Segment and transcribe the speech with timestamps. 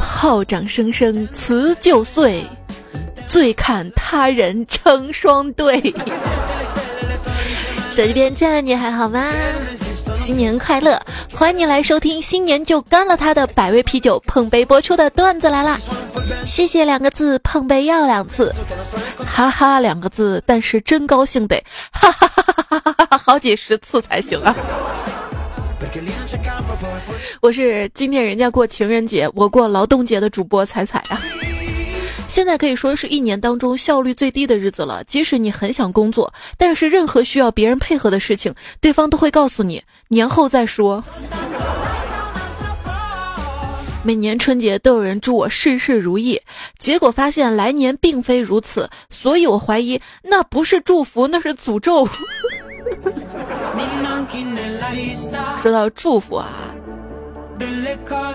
[0.00, 2.44] 炮仗声声辞旧岁，
[3.26, 5.80] 醉看他人成双对。
[7.94, 9.30] 手机边亲爱的你还好吗？
[10.14, 11.00] 新年快乐！
[11.34, 15.78] 欢迎你来收听新年就干了他的百威啤酒碰杯播出的段子来啦！
[16.44, 18.52] 谢谢两个字，碰杯要两次，
[19.24, 21.62] 哈哈两个字，但是真高兴得
[21.92, 24.56] 哈哈哈哈哈哈好几十次才行啊！
[27.40, 31.20] 我是今天人家过情人节，我过劳动节的主播彩彩啊。
[32.28, 35.02] 现在可以说是一年当中效率最低的日子了。
[35.04, 41.02] 即使你很想工作，但是任何需要别人配合的事情，对方都会告诉你年后再说。
[44.02, 46.40] 每年春节都有人祝我事事如意，
[46.78, 52.06] 结果发现来年并非如此，所以我怀疑那不是祝福，那是诅咒。
[55.62, 56.74] 说到祝福啊，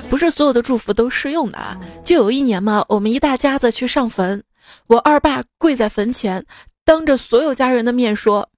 [0.10, 1.80] 不是所有的祝福都适用的啊。
[2.04, 4.44] 就有一年嘛，我们一大家子去上坟，
[4.88, 6.46] 我二爸跪在坟前，
[6.84, 8.49] 当着所有家人的面说：“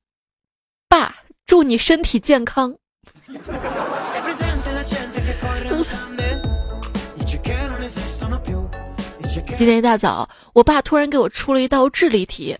[0.89, 2.75] 爸，祝你身体健康。”
[9.55, 12.57] 今天一大早，我爸突然给我出了一道智力题。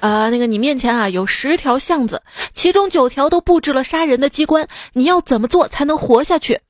[0.00, 6.60] 啊，那个你面前啊有十条巷子，其中九条都布置了杀人的机关，你要怎么做才能活下去？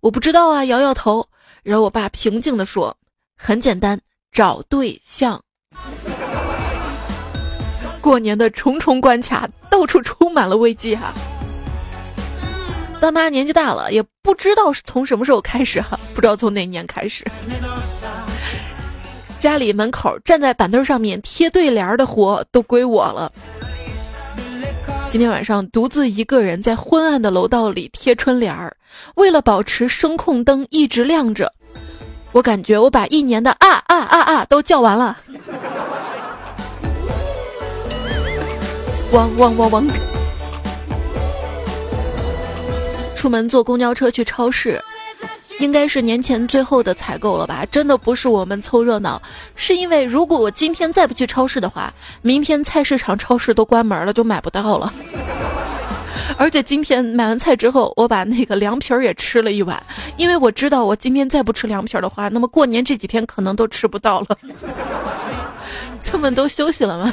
[0.00, 1.28] 我不知道啊，摇摇头。
[1.62, 2.96] 然后我爸平静地说
[3.38, 4.00] ：“很简单，
[4.32, 5.40] 找对象。”
[8.00, 11.12] 过年的重重关卡，到处充满了危机哈。
[13.00, 17.24] 爸妈年纪大了，也不知道是从什么时候开始哈，不知道从哪年开始。
[19.42, 23.32] 家里门口站在板凳上面贴对联的活都归我了。
[25.08, 28.72] 今天晚上独自一个人在昏暗的楼道里贴春联儿，
[29.16, 31.52] 为了保持声控灯一直亮着，
[32.30, 35.18] 我感觉我把一年的啊啊啊啊都叫完了。
[39.10, 39.86] 汪汪汪汪！
[43.16, 44.80] 出门坐公交车去超市。
[45.60, 47.64] 应该是年前最后的采购了吧？
[47.70, 49.20] 真的不是我们凑热闹，
[49.54, 54.92] 是因为如果我今天再不去超市的话，明天菜市场、超市都关门了，就买不到了。
[56.38, 59.80] 而且今天买完菜之后，我把那个凉皮儿也吃了一碗，
[60.16, 64.36] 因为我知道我今天再不吃凉皮儿的话，那么过年这几天可能都吃不到了。
[66.04, 67.12] 他们都休息了吗？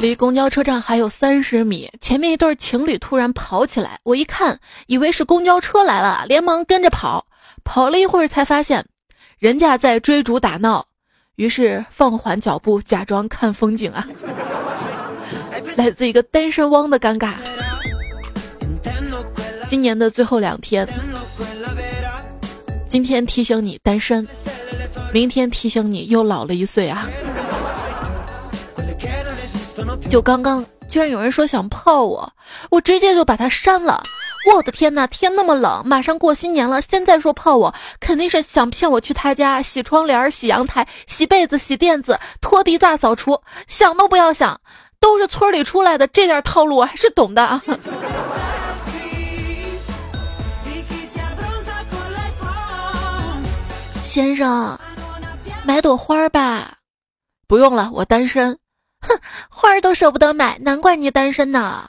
[0.00, 7.26] 离公交车站还有三十米，前面一对情侣突然跑起来，我一看，以为是公交车来了，连忙跟着跑。
[7.64, 8.82] 跑了一会儿才发现，
[9.38, 10.86] 人家在追逐打闹，
[11.36, 14.08] 于是放缓脚步，假装看风景啊。
[15.76, 17.34] 来自一个单身汪的尴尬。
[19.68, 20.88] 今年的最后两天，
[22.88, 24.26] 今天提醒你单身，
[25.12, 27.06] 明天提醒你又老了一岁啊。
[30.10, 32.32] 就刚刚，居然有人说想泡我，
[32.68, 34.02] 我直接就把他删了。
[34.52, 44.60] 我的天呐，天那么冷，马上过新年了，现在说泡我，肯定是想骗我去他家洗窗帘、洗阳台、洗被子、洗垫子、拖地、大扫除，想都不要想，
[44.98, 47.60] 都是村里出来的，这点套路我还是懂的。
[54.02, 54.76] 先生，
[55.62, 56.78] 买朵花吧，
[57.46, 58.58] 不用了，我单身。
[59.00, 59.18] 哼，
[59.48, 61.88] 花儿都舍不得买，难怪你单身呢。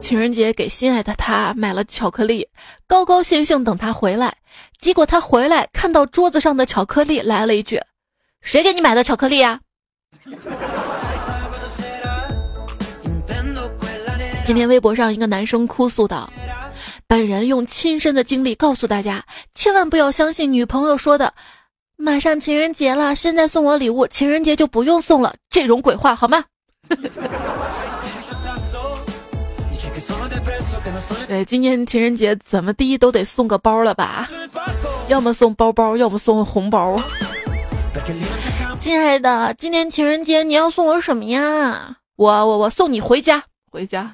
[0.00, 2.48] 情人节给心爱的他买了巧克力，
[2.86, 4.36] 高高兴兴等他回来。
[4.80, 7.80] 结果他回来看到桌子上的巧克力，来了一句
[8.40, 9.60] ：“谁给你买的巧克力呀？”
[14.44, 16.30] 今天微博上一个男生哭诉道。
[17.08, 19.24] 本人用亲身的经历告诉大家，
[19.54, 21.32] 千万不要相信女朋友说的
[21.96, 26.44] “马上情人节了，现在送我礼物，情人节就不用送了”这种鬼话，好吗？
[31.28, 34.28] 对，今年情人节怎么地都得送个包了吧？
[35.08, 36.96] 要么送包包，要么送红包。
[38.80, 41.96] 亲爱的，今年情人节你要送我什么呀？
[42.16, 44.12] 我我我送你回家，回家。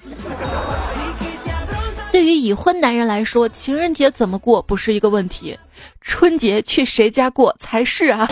[2.22, 5.58] 对于已婚男人来说，情人节怎么过不是一个问题，
[6.00, 8.30] 春节去谁家过才是啊！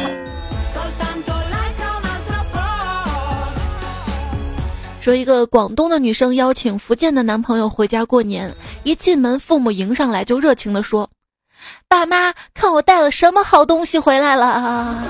[5.00, 8.54] 说一个广东的女生邀请福建的男朋友回家过年，
[8.84, 11.10] 一进门，父母迎上来就热情的说
[11.88, 15.04] ：“爸妈，看我带了什么好东西回来了。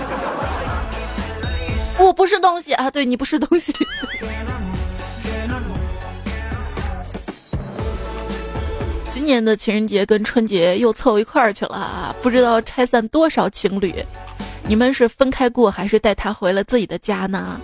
[2.00, 2.90] ”我不是东西啊！
[2.90, 3.74] 对你不是东西。
[9.20, 12.16] 今年的情人节跟春节又凑一块儿去了啊！
[12.22, 13.94] 不知道拆散多少情侣，
[14.66, 17.60] 你们是分开过还是带他回了自己的家呢？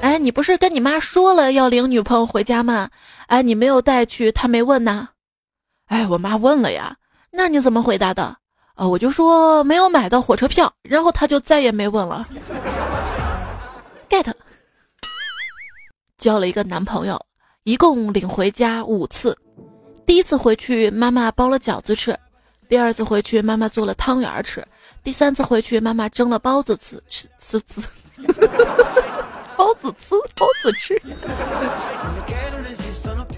[0.00, 2.88] 哎，你不是跟你妈说了要领女朋友回家吗？
[3.26, 5.10] 哎，你没有带去，她没问呢。
[5.88, 6.96] 哎，我妈问了呀。
[7.30, 8.34] 那你怎么回答的？
[8.76, 12.26] 啊，我就说没有买到火车票，然后她就再也没问了。
[14.08, 14.32] get。
[16.16, 17.20] 交了一个男朋友，
[17.66, 19.36] 一共领回家五次。
[20.06, 22.14] 第一次回去，妈妈包了饺子吃；
[22.68, 24.62] 第二次回去，妈妈做了汤圆吃；
[25.02, 27.80] 第三次回去，妈妈蒸了包子吃吃吃吃。
[29.58, 30.96] 包子吃，包子吃。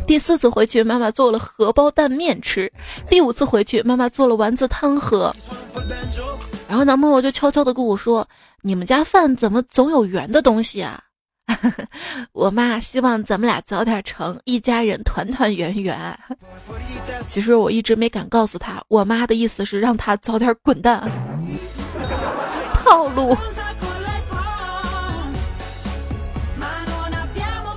[0.07, 2.71] 第四次回去，妈妈做了荷包蛋面吃；
[3.09, 5.35] 第五次回去，妈妈做了丸子汤喝。
[6.69, 8.29] 然后男朋友就悄悄的跟我说
[8.61, 11.03] ：“你们家饭怎么总有圆的东西啊？”
[12.33, 16.19] 我妈希望咱们俩早点成，一家人团团圆圆。
[17.27, 21.11] 其实我一直没敢告诉他，我妈的意思是让他早点滚蛋。
[22.75, 23.37] 套路。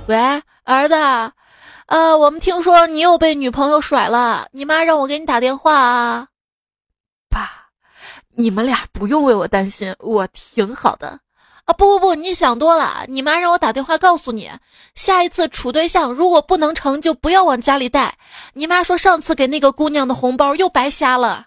[0.06, 0.16] 喂，
[0.64, 0.94] 儿子，
[1.86, 6.26] 呃，我们听说你又被女朋友甩了，你妈让我给你打电话啊。
[7.30, 7.48] 爸，
[8.34, 11.20] 你们俩不用为我担心，我挺好的。
[11.64, 14.50] 啊，不不不，你想多了，你妈让我打电话告诉你，
[14.94, 18.14] 下一次处对象如果不能成就不要往家里带。
[18.54, 21.46] 你妈说上次给那个姑娘的红包又白瞎了。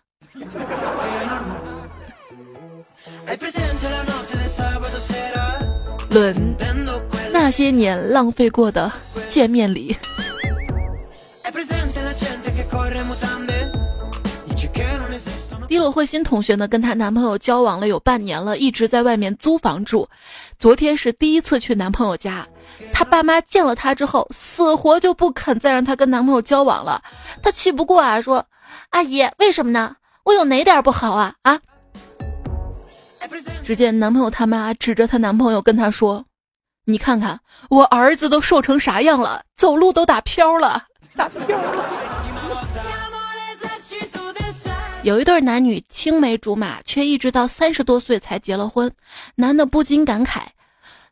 [6.09, 6.55] 论。
[7.33, 8.89] 那些年浪费过的
[9.29, 9.95] 见面礼。
[15.67, 20.07] 滴落慧心同学呢，跟她男朋友交往了有半年了，一直在外面租房住。
[20.59, 22.47] 昨天是第一次去男朋友家，
[22.93, 27.01] 她爸妈见了她之后，死活就不肯再让她跟男朋友交往了。
[27.41, 28.45] 她气不过啊，说
[28.91, 29.95] ：“阿姨，为什么呢？
[30.23, 31.59] 我有哪点不好啊？”啊！
[33.63, 36.25] 只见男朋友他妈指着她男朋友跟她说。
[36.87, 37.39] 你看看
[37.69, 40.83] 我儿子都瘦成啥样了，走路都打飘了，
[41.15, 42.34] 打飘了。
[45.05, 48.91] 有一对男女青梅竹马，却一直到三十多岁才结了婚。
[49.35, 50.41] 男的不禁感慨：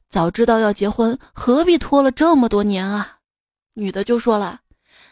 [0.09, 3.17] 早知道要结婚，何必拖了这么多年啊？
[3.75, 4.61] 女的就说了：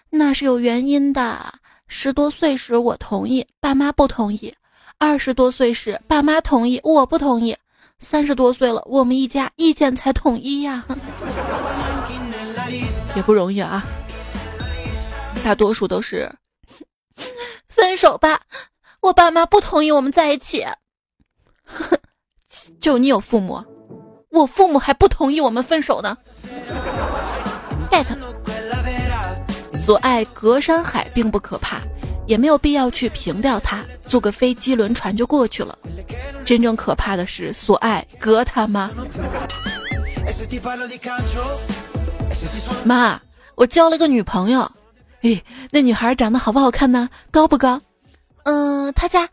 [0.09, 1.53] 那是有原因的。
[1.85, 4.51] 十多岁时我同意，爸妈不同意；
[4.97, 7.55] 二十多岁时爸妈同意，我不同意。
[7.99, 10.83] 三十多岁了，我们一家意见才统一呀，
[13.15, 13.85] 也不容易啊。
[15.43, 16.33] 大多数都是
[17.67, 18.41] 分手吧，
[19.01, 20.65] 我爸妈不同意我们在一起。
[22.79, 23.63] 就你有父母，
[24.29, 26.17] 我父母还不同意我们分手呢。
[27.89, 28.05] get，
[29.83, 31.81] 所爱隔山海并不可怕。
[32.27, 35.77] 也没有必要去平掉它，坐个飞机轮船就过去了。
[36.45, 38.89] 真正可怕的是所爱隔他妈。
[42.85, 43.19] 妈，
[43.55, 44.71] 我交了个女朋友。
[45.23, 47.09] 诶，那女孩长得好不好看呢？
[47.31, 47.81] 高不高？
[48.43, 49.27] 嗯，他家，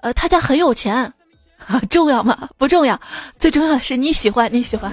[0.00, 1.12] 呃，他家很有钱。
[1.88, 2.48] 重要吗？
[2.58, 3.00] 不重要，
[3.38, 4.92] 最重要的是你喜欢，你喜欢。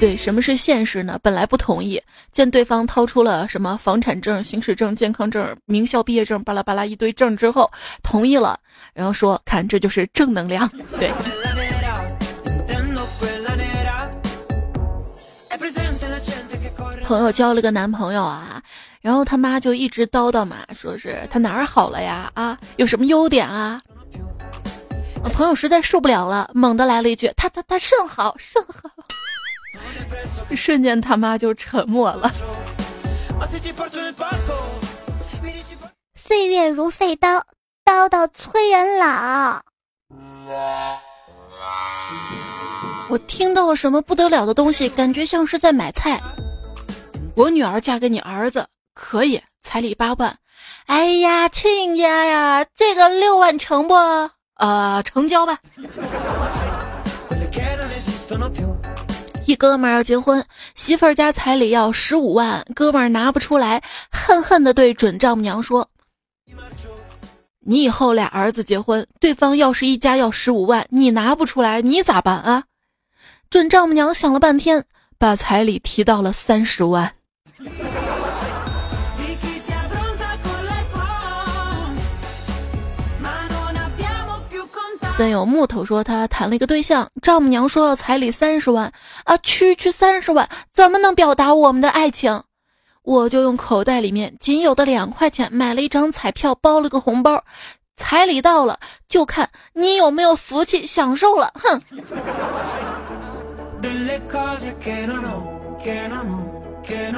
[0.00, 1.18] 对，什么是现实呢？
[1.22, 2.00] 本来不同意，
[2.32, 7.70] 见对方掏出了什么房产证、行驶证、健康证、名校毕业证，巴拉巴拉一堆证之后，
[8.02, 8.58] 同意了，
[8.94, 11.12] 然后说：“看，这就是正能量。”对。
[17.04, 18.62] 朋友交了个男朋友啊，
[19.08, 22.30] 然后他妈就一直叨叨嘛，说是他哪儿好了呀？
[22.34, 23.80] 啊，有什么优点啊？
[25.32, 28.90] 朋友实在受不了了，猛地来了一句：“他他他甚好，甚好。”
[30.54, 32.30] 瞬间他妈就沉默了。
[36.14, 37.42] 岁月如废刀，
[37.86, 39.62] 刀刀催人老。
[43.08, 46.20] 我听到了什么不得了的东西，感觉像是在买菜。
[47.34, 48.68] 我女儿嫁给你儿子
[48.98, 50.36] 可以，彩礼八万。
[50.86, 53.94] 哎呀，亲家呀，这个六万成不？
[54.56, 55.56] 呃，成交吧。
[59.46, 65.88] 一哥们儿要结婚，媳妇儿家彩礼要十五万，哥们儿拿不出来，恨恨的对准丈母娘说
[67.64, 72.64] ：“你以后俩儿子结婚，对方要是一家要十五万，你拿不出来，你咋办啊？”
[73.48, 74.84] 准丈母娘想了半天，
[75.18, 77.14] 把彩礼提到了三十万。
[85.18, 88.92] 段友木头说他谈了一个对象，丈母娘说要彩礼三十万
[89.24, 92.44] 啊，区区三十万怎么能表达我们的爱情？
[93.02, 97.42] 我就用口袋里面仅有的两块钱买了一张彩票，包了个红包，
[97.96, 101.52] 彩礼到了就看你有没有福气享受了。
[101.56, 101.82] 哼。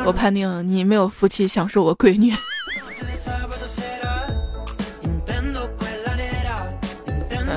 [0.07, 2.35] 我判定你没有福气享受我闺女。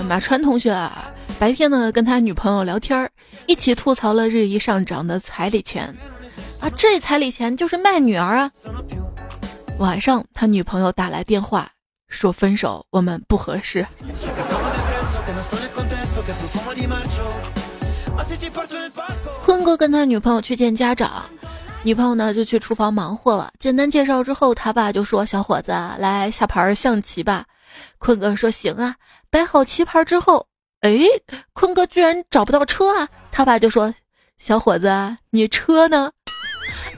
[0.08, 3.10] 马川同学啊，白天呢跟他女朋友聊天
[3.48, 5.96] 一起吐槽了日益上涨的彩礼钱
[6.60, 8.52] 啊，这彩礼钱就是卖女儿啊。
[9.80, 11.70] 晚上他女朋友打来电话
[12.08, 13.86] 说分手，我们不合适。
[19.44, 21.24] 坤哥跟他女朋友去见家长，
[21.82, 23.52] 女朋友呢就去厨房忙活了。
[23.60, 27.46] 简单介绍之后，他爸就说：“小伙子，来下盘象棋吧。”
[27.98, 28.96] 坤哥说：“行啊。”
[29.34, 30.46] 摆好棋盘之后，
[30.82, 30.96] 哎，
[31.54, 33.10] 坤哥居然找不到车啊！
[33.32, 33.92] 他爸就说
[34.38, 36.12] ：“小伙子，你车呢？”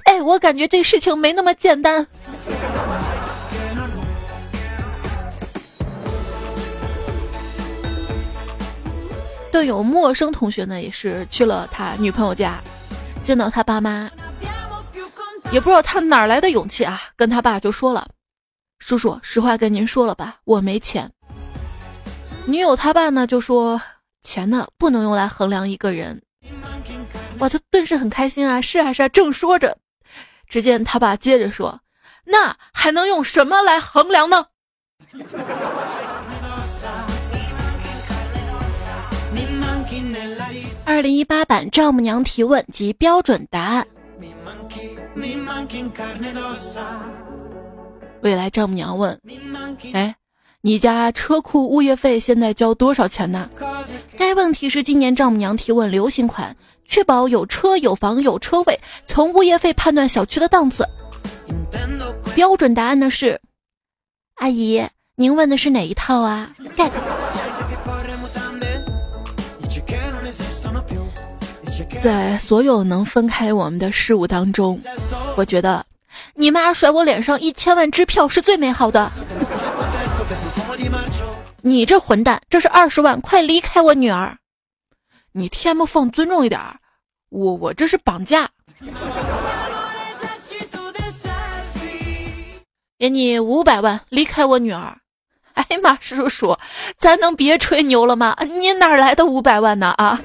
[0.03, 2.05] 哎，我感觉这事情没那么简单。
[9.49, 12.61] 队友陌生同学呢，也是去了他女朋友家，
[13.23, 14.11] 见到他爸妈，
[15.53, 18.05] 也不知道他哪来的勇气啊，跟他爸就说了
[18.79, 21.09] ：“叔叔，实话跟您说了吧，我没钱。”
[22.47, 23.81] 女友他爸呢就说
[24.21, 26.21] ：“钱呢不能用来衡量一个人。”
[27.39, 28.61] 哇，他顿时很开心啊！
[28.61, 29.77] 是啊是啊，正说着，
[30.47, 31.81] 只见他爸接着说
[32.23, 34.45] ：“那还能用什么来衡量呢？”
[40.85, 43.85] 二零一八版丈母娘提问及标准答案。
[48.21, 49.19] 未来丈母娘问
[49.93, 50.15] ：“哎。”
[50.65, 53.48] 你家车库物业费现在交多少钱呢？
[54.17, 56.57] 该问题是今年丈母娘提问流行款，
[56.88, 60.84] 确保有车有房有车位，从物业费判断小区的档次。
[62.34, 63.39] 标准答案呢是，
[64.38, 64.84] 阿姨，
[65.15, 66.50] 您问的是哪一套啊？
[72.01, 74.81] 在所有能分开我们的事物当中，
[75.38, 75.86] 我觉得
[76.34, 79.12] 你妈甩我脸上一千万支票是最美好的。
[81.61, 84.37] 你这混蛋，这是二十万，快离开我女儿！
[85.31, 86.61] 你 TMF 尊重一点，
[87.29, 88.49] 我我这是绑架。
[92.99, 94.99] 给你五百万，离开我女儿！
[95.53, 96.57] 哎呀妈，叔叔，
[96.97, 98.35] 咱能别吹牛了吗？
[98.59, 99.87] 你哪来的五百万呢？
[99.97, 100.21] 啊！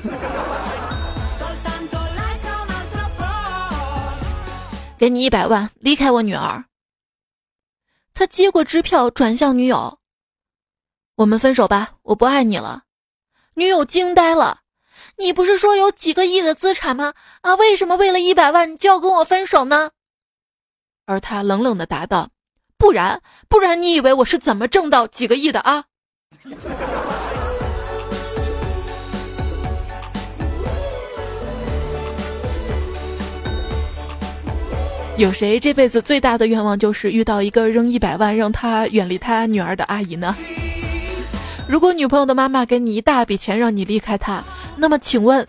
[4.98, 6.64] 给你一百万，离开我女儿！
[8.12, 10.00] 他接过支票，转向女友。
[11.20, 12.84] 我们分手吧，我不爱你了。
[13.56, 14.60] 女友惊呆了，
[15.18, 17.12] 你不是说有几个亿的资产吗？
[17.42, 19.90] 啊，为什么为了一百万就要跟我分手呢？
[21.04, 22.30] 而他冷冷的答道
[22.78, 25.84] ：“不然，不然你以为我是怎么挣到几个亿的啊？”
[35.18, 40.34] 有谁这辈子最大的愿望就是遇到一个扔一百万让他远离他女儿的阿姨呢？
[41.70, 44.42] 如果女朋友的妈妈给你一大笔钱让你离开她，
[44.74, 45.46] 那么请问，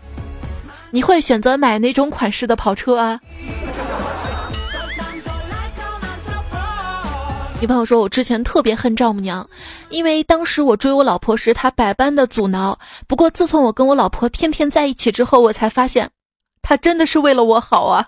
[0.92, 3.18] 你会选择买哪种款式的跑车啊？
[7.60, 9.44] 女朋友说：“我之前特别恨丈母娘，
[9.90, 12.78] 因为当时我追我老婆时，她百般的阻挠。
[13.08, 16.08] 不过自从我跟我老婆天天在一起之后，我才发现，
[16.62, 18.06] 她真的是为了我好啊。”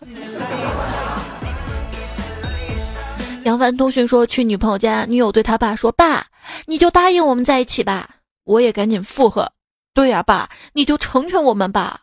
[3.42, 6.25] 杨帆通讯说：“去女朋友家，女友对他爸说：‘爸。’”
[6.66, 9.52] 你就答应我们在一起吧，我也赶紧附和。
[9.92, 12.02] 对呀，爸，你就成全我们吧。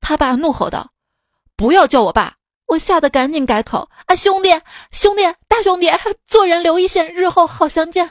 [0.00, 0.92] 他爸怒吼道
[1.56, 2.36] ：“不要叫我爸！”
[2.68, 4.50] 我吓得赶紧改口：“啊，兄弟，
[4.92, 5.90] 兄弟，大兄弟，
[6.26, 8.08] 做人留一线，日后好相见。”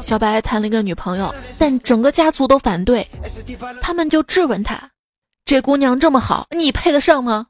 [0.00, 3.06] 小白谈了一个女朋友，但整个家族都反对，
[3.82, 4.90] 他们就质问他。
[5.48, 7.46] 这姑娘这么好，你配得上吗？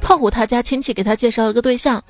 [0.00, 2.02] 胖虎他家亲戚给他介绍了个对象，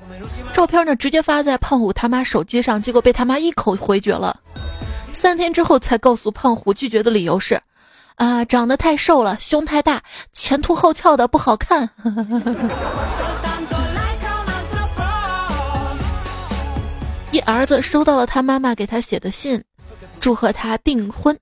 [0.51, 4.35] 照片呢直接发在胖虎他妈手机上，结果被他妈一口回绝了。
[5.13, 7.61] 三天之后才告诉胖虎拒绝的理由是，
[8.15, 10.01] 啊，长得太瘦了，胸太大，
[10.33, 11.87] 前凸后翘的不好看。
[17.31, 19.63] 一儿子收到了他妈妈给他写的信，
[20.19, 21.37] 祝贺他订婚。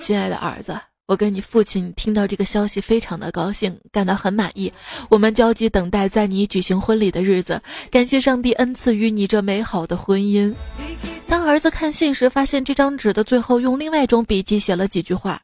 [0.00, 4.72] 亲爱的儿子，我跟你父亲听到这个消息非常的高兴，感到很满意。
[5.08, 10.52] 我们焦急等待在你举行婚礼的日子，感谢上帝恩赐予你这美好的婚姻。
[11.28, 15.40] 当儿子看信时，发现这张纸的最后用另外一种笔迹写了几句话。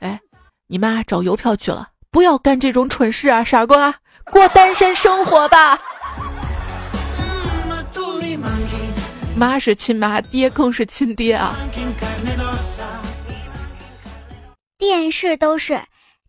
[0.00, 0.20] 哎，
[0.66, 3.94] 你妈找邮票去了，不要干这种蠢事啊，傻瓜，
[4.30, 5.78] 过单身生活吧。
[9.34, 11.56] 妈是亲妈，爹更是亲爹啊。
[14.78, 15.80] 电视都是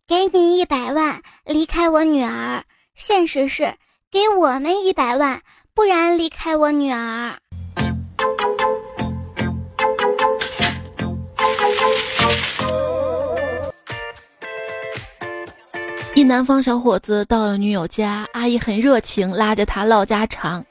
[0.08, 2.62] 给你一百万，离开我女儿；
[2.96, 3.74] 现实是
[4.12, 5.42] 给我们一百万，
[5.74, 7.36] 不然离开我女儿。
[16.16, 20.64] 一南方小伙子到了女友家，阿姨很热情，拉着他唠家常。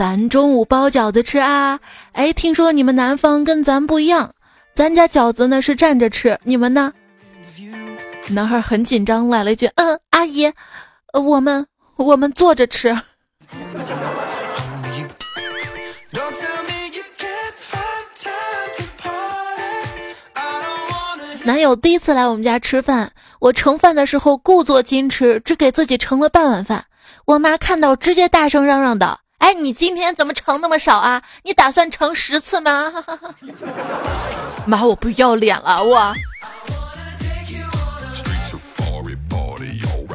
[0.00, 1.78] 咱中午包饺子吃啊！
[2.12, 4.32] 哎，听说你们南方跟咱不一样，
[4.74, 6.90] 咱家饺子呢是站着吃，你们呢？
[8.30, 10.50] 男孩很紧张，来了一句：“嗯，阿姨，
[11.12, 11.66] 我们
[11.96, 12.96] 我们坐着吃。”
[21.44, 26.86] 男友第一次来我们家吃饭，我盛饭的时候故作矜持，只给自己盛了半碗饭。
[27.26, 31.22] 我妈看到，直接大声嚷嚷道：“哎，你今天怎么盛那么少啊？
[31.42, 32.92] 你打算盛十次吗？”
[34.66, 36.14] 妈，我不要脸了，我。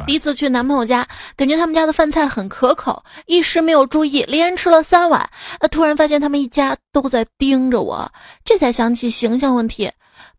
[0.06, 1.04] 第一次去男朋友家，
[1.36, 5.28] 感觉他们家的饭菜很可口，一时没有注意，连吃了三碗。
[5.58, 8.08] 呃，突然发现他们一家都在盯着我，
[8.44, 9.90] 这才想起形象问题。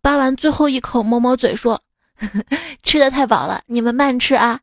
[0.01, 1.81] 扒完最后一口，摸摸嘴说
[2.83, 4.57] ：“吃的太饱了，你们慢吃啊。”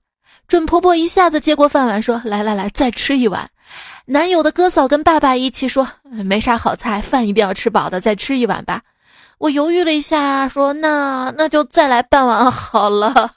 [0.49, 3.49] 准婆婆一下子接过饭碗说：“来来来，再吃一碗。”
[4.07, 8.83] 男友的哥嫂跟爸爸一起说：“没啥好菜，饭一定要吃饱的，再吃一碗吧。”
[9.39, 13.33] 我犹豫了一下，说：“那那就再来半碗好了。”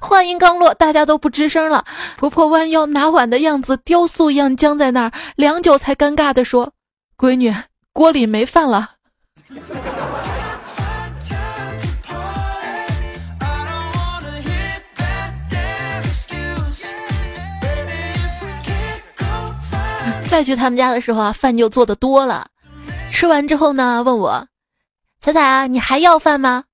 [0.00, 1.84] 话音刚落，大家都不吱声了。
[2.16, 6.72] 婆婆弯腰拿碗的样子，雕塑一样僵在那儿，良久才尴尬地说
[7.18, 7.54] ：“闺女，
[7.92, 8.92] 锅里没饭了。”
[20.26, 22.48] 再去他们家的时候啊，饭就做的多了。
[23.10, 24.48] 吃完之后呢，问我
[25.20, 26.64] ：“彩彩啊，你还要饭吗？”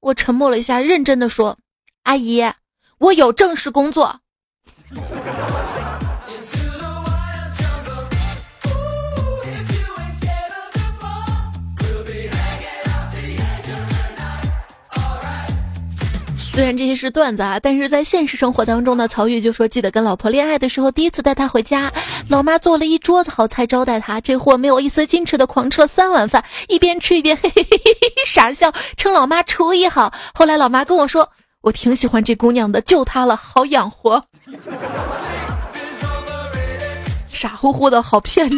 [0.00, 1.58] 我沉默了一下，认真的说。
[2.04, 2.42] 阿姨，
[2.98, 4.20] 我有正式工作。
[16.56, 21.92] 虽然这些是段子啊，但是在现实生活当中呢，曹玉就说记得跟老婆恋爱的时候，第一次带她回家，
[22.30, 30.10] 老妈做了一桌子好菜招待她，这货没有一丝矜持的狂吃了三碗饭，一边吃一边嘿嘿嘿嘿嘿傻笑，称老妈厨艺好。
[30.32, 31.28] 后来老妈跟我说。
[31.60, 34.24] 我挺喜欢这姑娘的，就她了，好养活。
[37.28, 38.56] 傻乎乎的好骗着，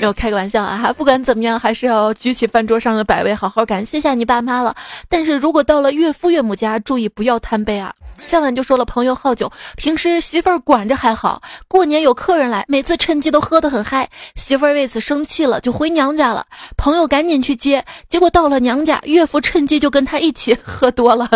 [0.00, 0.90] 没有开个玩笑啊！
[0.96, 4.74] 不管怎么样，还是要举起饭桌上的百味，好好感谢下你爸妈了。
[5.10, 7.92] 但是如果到了岳父岳母家，注意不要贪杯啊！
[8.26, 16.46] 下晚就说了，朋友好酒，平时媳妇儿管着还好，过年有客人来，每次趁机都喝得很嗨，媳妇儿为此生气了，就回娘家了。
[16.78, 21.28] 朋友赶紧去接，结果到了娘家，岳父趁机就跟他一起 喝多了，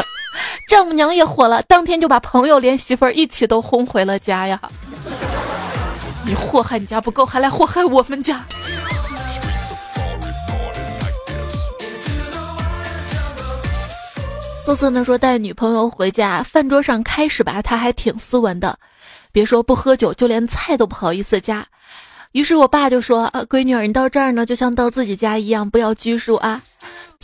[0.68, 4.58] 丈母娘也火了，当天就把朋友连媳妇儿一起都轰回了家呀！
[6.26, 8.44] 你祸害你家不够，还来祸害我们家。
[14.64, 18.78] 瑟瑟呢说带女朋友回家，饭桌上开始吧，他还挺斯文的，
[19.30, 21.66] 别说不喝酒，就连菜都不好意思夹。
[22.32, 26.62] 于是我爸就说：“啊闺女儿，你到这儿呢，就像到自己家一样，不要拘束啊。”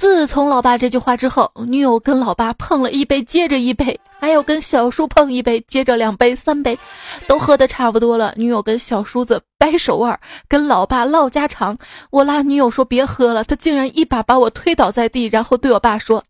[0.01, 6.79] 自从老爸这句话之后，女友跟老爸碰了一杯接着一杯，还有跟小叔碰一杯接着两杯三杯，
[7.27, 8.33] 都喝的差不多了。
[8.35, 11.77] 女友跟小叔子掰手腕，跟老爸唠家常。
[12.09, 16.25] 我拉女友说别喝了，他竟然一把把我推倒在地，然后对我爸说。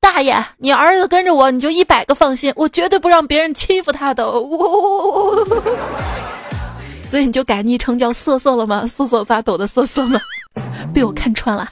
[0.00, 4.24] 大爷，你儿子跟着我，你就一百个放心，我绝对不让别人欺负他的。
[7.08, 8.84] 所以你就改昵称叫瑟瑟了吗？
[8.94, 10.20] 瑟瑟发抖的瑟瑟吗？
[10.92, 11.66] 被我看穿了。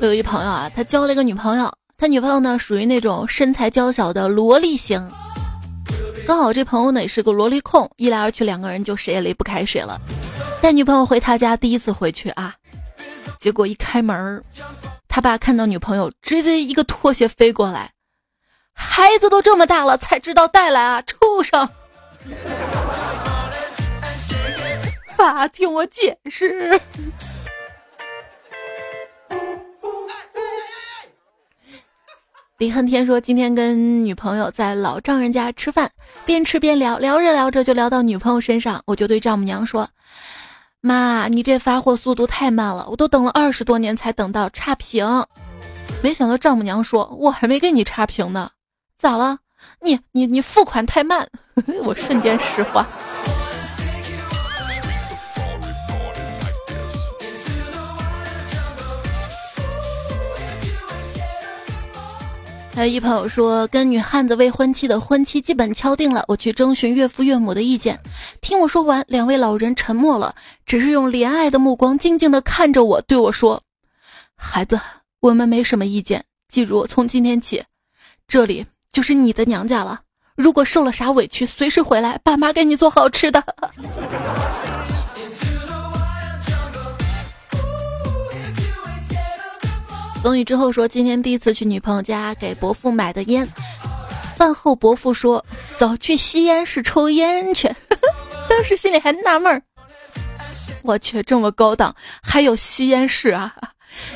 [0.00, 5.08] 我有一朋友啊，他交了一个女朋友，他女朋友呢属于那种身材娇小的萝莉型。
[6.26, 10.00] 刚好这朋友呢也是个萝莉控，一来二去两个人就谁也离不开谁了。
[10.60, 12.54] 带女朋友回他家，第一次回去啊，
[13.42, 14.44] 结果一开门，
[15.08, 17.90] 他爸看到女朋友，直接一个拖鞋飞过来，
[18.72, 21.68] 孩子都这么大了才知道带来啊，畜生！
[25.18, 26.80] 爸，听我解释。
[32.58, 35.90] 李恨天说：“今天跟女朋友在老丈人家吃饭，
[36.24, 38.80] 边吃边聊，聊着聊着就聊到女朋友身上。
[38.86, 39.90] 我就对丈母娘说
[40.82, 45.06] ：‘妈，你这发货速度太慢了，我都等了二十多年才等到差评。’
[46.02, 48.50] 没想到丈母娘说：‘我还没给你差评呢，
[48.98, 49.38] 咋了？
[49.80, 51.28] 你你你付款太慢。
[51.84, 52.84] ’我瞬间石化。”
[62.74, 68.00] 还有一朋友说，跟女汉子未婚妻的婚期基本敲定了，我去征询岳父岳母的意见。
[68.40, 73.62] 听我说完，两位老人沉默了，只是用怜爱的目光静静地看着我，对我说
[74.34, 74.80] ：“孩子，
[75.20, 76.24] 我们没什么意见。
[76.48, 77.62] 记住，从今天起，
[78.26, 80.00] 这里就是你的娘家了。
[80.34, 83.44] 如果受了啥委屈，随时回来，爸妈给你做好吃的。”
[90.22, 93.46] 风雨之后说，今天第一次去女朋友家给伯父买的烟。
[94.36, 95.44] 饭后伯父说
[95.76, 97.68] ：“走去吸烟室抽烟去。”
[98.48, 99.60] 当时心里还纳闷儿，
[100.82, 103.52] 我去这么高档，还有吸烟室啊！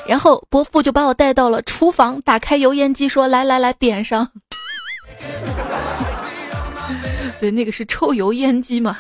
[0.07, 4.31] 然后伯父就把我带到了厨房，打开油烟机说：“来来来，点上。”
[7.41, 8.97] 对，那个是抽油烟机嘛。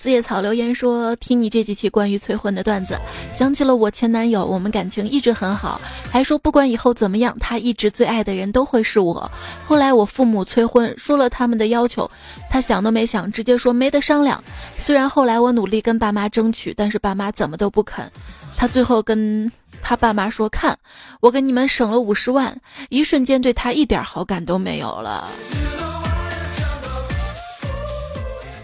[0.00, 2.96] 四叶草留言说：“听你这几期关于催婚的段子，
[3.36, 9.28] 想起了我前男友，我们感情一直很好，还说不管以后怎么样，他一直最爱的人都会是我。
[9.66, 12.08] 后来我父母催婚，说了他们的要求，
[12.48, 14.44] 他想都没想，直接说没得商量。
[14.78, 18.08] 虽然后来我努力跟爸妈争取，但是爸妈怎么都不肯。
[18.56, 19.50] 他最后跟
[19.82, 20.78] 他爸妈说：看，
[21.18, 25.28] 我给你们省了五十万，一瞬间对他一点好感都没有了。”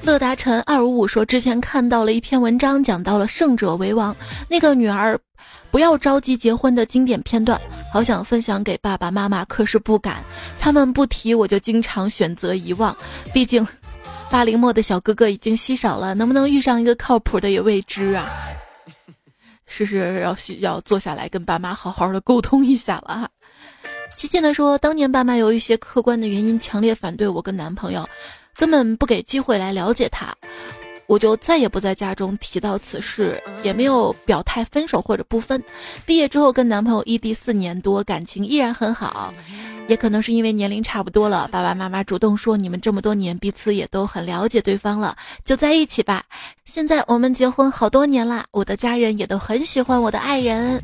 [0.05, 4.15] 乐达晨二五五说：“之前看到了一篇文章，讲到了胜者为王，
[4.51, 5.19] 那个女儿
[5.71, 7.59] 不要着急结婚的经典片段，
[7.91, 10.23] 好想分享给爸爸妈妈，可是不敢，
[10.61, 12.95] 他们不提，我就经常选择遗忘。
[13.33, 13.67] 毕竟，
[14.31, 18.31] 八零末的小哥哥已经稀少了，能不能遇上一个靠谱的也未知啊。
[19.65, 23.29] 是是要需要坐下来跟爸妈好好的沟通一下了哈。”
[24.19, 28.07] 琪琪的说：“当年爸妈有一些客观的原因，强烈反对我跟男朋友。”
[28.55, 30.35] 根本不给机会来了解他，
[31.07, 35.63] 我就再也不在家中提到此事，也没有表态分手或者不分。
[36.07, 39.35] 毕业之后跟男朋友异地四年多，感情依然很好。
[39.87, 45.15] 也可能是因为年龄差不多了，爸爸妈妈主动说你们这么多年彼此也都很了解对方了，
[45.45, 46.25] 就在一起吧。
[46.65, 50.83] 现在我们结婚好多年啦，我的家人也都很喜欢我的爱人。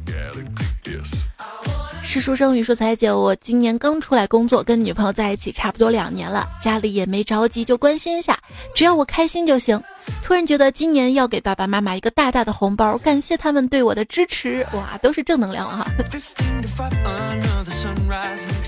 [2.12, 8.36] 是书生与说：“彩姐，我今年刚出来工作，跟女朋友在一起差不多两年了，家里也没着急，就关心一下，
[8.74, 9.80] 只要我开心就行。
[10.20, 14.66] 突然觉得今年要给爸爸妈妈一个大大的红包，感谢他们对我的支持。
[14.72, 15.86] 哇，都是正能量啊！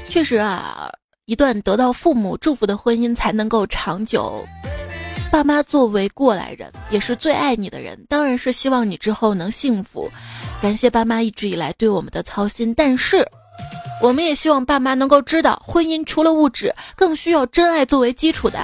[0.09, 0.89] 确实啊，
[1.25, 4.47] 一段得到父母祝福的婚姻才能够长久。
[5.33, 10.13] 爸妈作为过来人，也是最爱你的人，当然是希望你之后能幸福。”
[10.61, 13.27] 感谢爸妈一直以来对我们的操心，但是
[14.03, 18.59] 我们也希望爸妈能够知道，婚姻除了物质，更需要真爱作为基础的。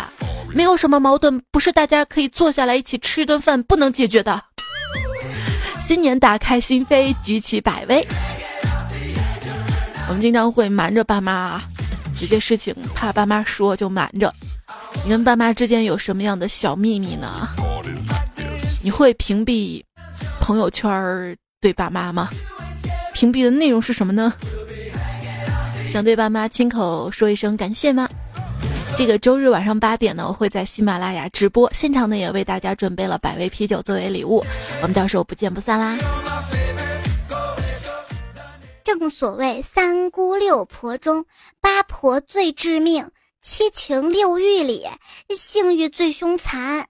[0.55, 4.43] 没有什么矛盾不是大家可以坐下来一起吃一顿饭不能解决的。
[5.87, 8.07] 新年打开心扉，举起百威。
[10.07, 11.63] 我们经常会瞒着爸妈
[12.21, 14.31] 有些事情，怕爸妈说就瞒着。
[15.05, 17.49] 你跟爸妈之间有什么样的小秘密呢？
[18.83, 19.83] 你会屏蔽
[20.41, 21.37] 朋友圈？
[21.61, 22.29] 对爸妈吗？
[23.15, 24.33] 屏蔽的内容是什么呢？
[25.91, 28.09] 想对爸妈亲口说一声感谢吗？
[28.97, 34.45] 这个周日晚上八点呢，我会在喜马拉雅直播，现场呢也为大家准备了百威啤酒作为礼物，
[34.83, 35.97] 我们到时候不见不散啦！
[38.85, 41.25] 正所谓三姑六婆中，
[41.61, 43.09] 八婆最致命，
[43.41, 44.85] 七情六欲里，
[45.31, 46.87] 性欲最凶残。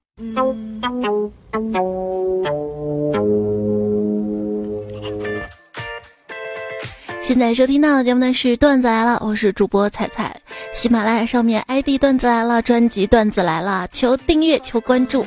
[7.20, 10.40] 现在收听到的节目呢是段子来了，我是主播彩彩，
[10.72, 15.26] 喜马拉雅上面 ID 段子来了，专辑段子来了，求订阅求关注，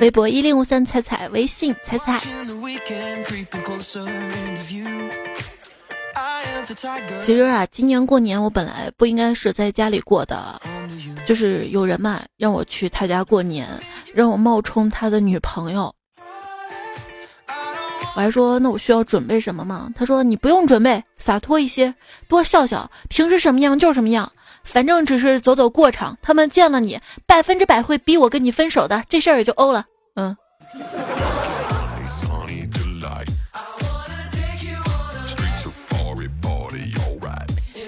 [0.00, 2.20] 微博一零五三彩彩，微信彩彩。
[7.22, 10.60] 其实啊，今年过年我本来不应该是在家里过的，
[11.26, 13.68] 就是有人嘛让我去他家过年，
[14.14, 15.94] 让我冒充他的女朋友。
[18.16, 19.88] 我还说，那我需要准备什么吗？
[19.94, 21.94] 他说你不用准备，洒脱一些，
[22.28, 24.30] 多笑笑，平时什么样就是什么样。
[24.64, 29.84] 反正只是走走过场，他们见了你，百分之百会逼我跟你分手的，这事儿也就欧了。
[30.16, 30.36] 嗯。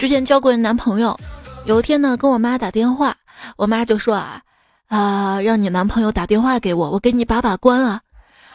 [0.02, 1.16] 之前交过男朋友，
[1.64, 3.16] 有一天呢，跟我妈打电话，
[3.56, 4.42] 我妈就说啊
[4.88, 8.00] 啊，让你男朋友打电话给我，我给你把把关啊。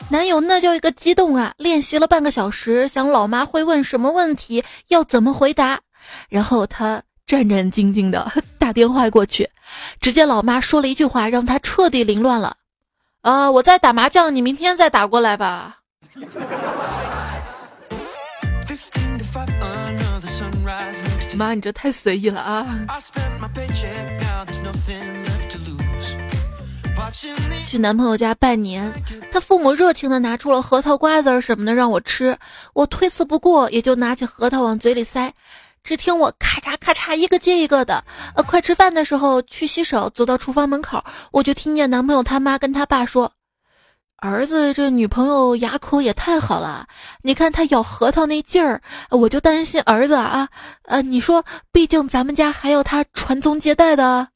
[0.09, 5.79] 男友那叫一个激动啊，练习了半个小时，想老妈会问什么问题，要怎么回答，
[6.27, 8.29] 然后他战战兢兢的
[8.59, 9.49] 打电话过去，
[10.01, 12.57] 只见老妈说了一句话，让他彻底凌乱了。
[13.21, 15.77] 啊，我在打麻将，你明天再打过来吧。
[21.37, 22.65] 妈，你这太随意了啊！
[27.63, 28.91] 去男朋友家拜年，
[29.31, 32.37] 他父母热情的拿出了核桃、瓜子什么的让我吃，
[32.73, 35.31] 我推辞不过，也就拿起核桃往嘴里塞。
[35.83, 38.03] 只听我咔嚓咔嚓一个接一个的。
[38.35, 43.31] 呃，快吃饭的时候去洗手，走到厨房门口，我就听见男朋友他妈跟他爸说。
[44.19, 46.87] 儿子这女朋友牙口也太好了，
[47.21, 50.49] 你看他咬核桃那劲儿，我就担心儿子啊，
[50.85, 54.29] 呃，你说，毕竟咱们家还要他传宗接代的。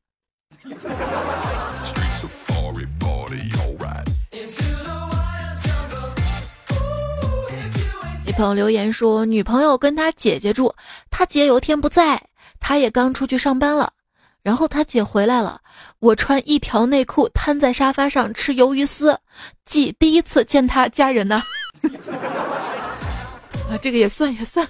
[8.28, 10.72] 一朋友留言说，女朋友跟他姐姐住，
[11.10, 12.22] 他姐有天不在，
[12.60, 13.92] 他也刚出去上班了。
[14.44, 15.62] 然后他姐回来了，
[16.00, 19.20] 我穿一条内裤瘫在沙发上吃鱿鱼丝，
[19.66, 21.42] 记第一次见他家人呢。
[23.70, 24.68] 啊，这个也算也算。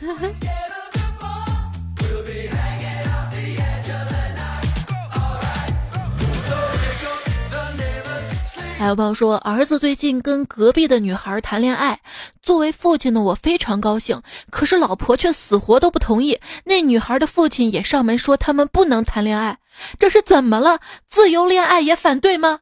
[8.82, 12.00] 还有朋友说，儿子最近跟隔壁的女孩谈恋爱，
[12.42, 16.40] 作为父亲的我非常高兴，可是老婆却死活都不同意。
[16.64, 19.60] 那女孩的父亲也上门说他们不能谈恋爱，
[20.00, 20.80] 这是怎么了？
[21.08, 22.62] 自由恋爱也反对吗？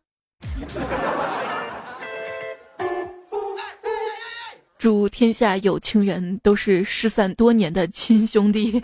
[4.78, 8.82] 祝天下有情人都是失散多年的亲兄弟。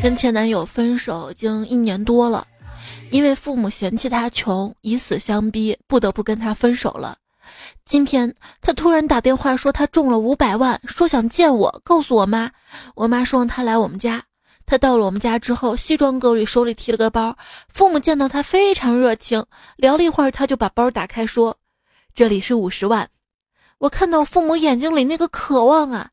[0.00, 2.46] 跟前男友分手已经一年多了，
[3.10, 7.18] 因为父母嫌弃他穷，以死相逼，不得不跟他分手了。
[7.84, 12.50] 今天他突然打电话说他中了五百万，说想见我，告诉我妈。
[12.94, 14.22] 我妈说让他来我们家。
[14.64, 17.36] 他到了我们家之后，西装革履，手里提了个包。
[17.68, 19.44] 父母见到他非常热情，
[19.76, 21.56] 聊了一会儿，他就把包打开说
[22.14, 23.08] ：“这里是五十万。”
[23.78, 26.10] 我看到父母眼睛里那个渴望啊，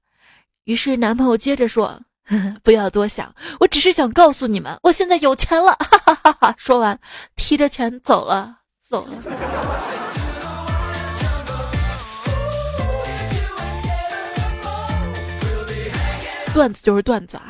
[0.63, 2.01] 于是男朋友接着说。
[2.63, 6.55] 不要多想，我只是想告诉你们，我现在有钱了，哈哈哈哈！
[6.57, 6.99] 说完，
[7.35, 9.13] 提着钱走了，走了。
[16.53, 17.43] 段子就是段子啊，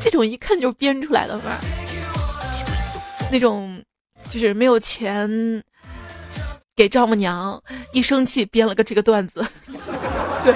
[0.00, 1.58] 这种一看就是编出来的吧？
[3.30, 3.82] 那种
[4.30, 5.28] 就是没有钱
[6.74, 9.44] 给丈母娘，一生气编了个这个段子。
[10.46, 10.54] 对，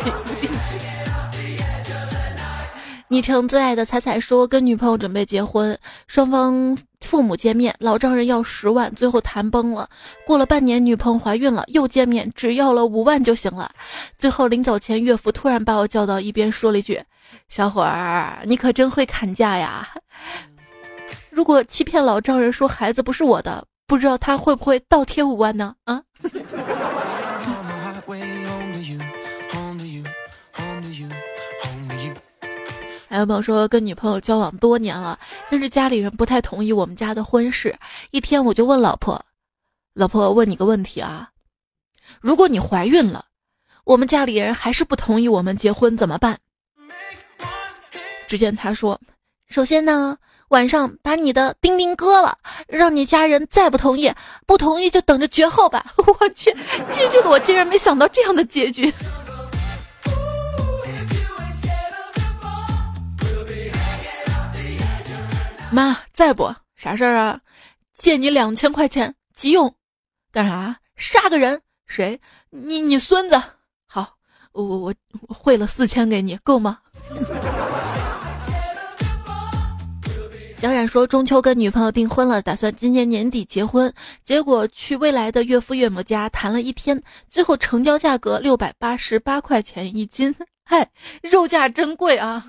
[3.09, 5.77] 昵称最爱的彩彩说，跟女朋友准备结婚，
[6.07, 9.89] 双方父母见面，老丈人要十万，最后谈崩了。
[10.25, 13.69] 过了半年，女朋友怀孕了，又见面，只要了五万就行了。
[14.17, 17.03] 最后临走前，岳父突然把我叫到一边，说了一句
[17.51, 19.89] ：“小伙儿，你可真会砍价呀！
[21.31, 26.01] 如果欺骗老丈人说孩子不是我的，不知道他会不会倒贴五万呢？”啊。
[33.11, 35.19] 还有朋友说跟女朋友交往多年了，
[35.51, 37.77] 但是家里人不太同意我们家的婚事。
[38.13, 39.21] 一天我就问老婆
[39.95, 41.29] ：“老婆，问你个问题啊，
[42.21, 43.25] 如果你怀孕了，
[43.83, 46.39] 我们家里人还是不同意我们结婚，怎么办？”
[48.29, 49.01] 只见他说
[49.51, 50.17] ：“首先呢，
[50.51, 54.15] 晚上把你的丁丁割了，让你家人再不同意，
[54.47, 55.85] 不同意就等着绝后吧。
[55.99, 56.53] ”我去，
[56.93, 58.95] 听这个我竟然没想到这样的结局。
[65.73, 66.55] 妈，在不？
[66.75, 67.41] 啥事儿啊？
[67.95, 69.75] 借你两千块钱，急用，
[70.33, 70.81] 干啥？
[70.97, 71.61] 杀个人？
[71.87, 72.21] 谁？
[72.51, 73.41] 你你孙子？
[73.87, 74.17] 好，
[74.53, 74.95] 我我
[75.29, 76.79] 我汇了四千给你，够吗？
[80.57, 83.91] 小冉说中秋跟女朋友订婚了，打算今年年底结婚，
[84.25, 90.91] 结果去未来的岳父岳母家谈了一天，最后成交价格六百八十八块钱一斤， 嗨，
[91.23, 92.45] 肉价真贵啊！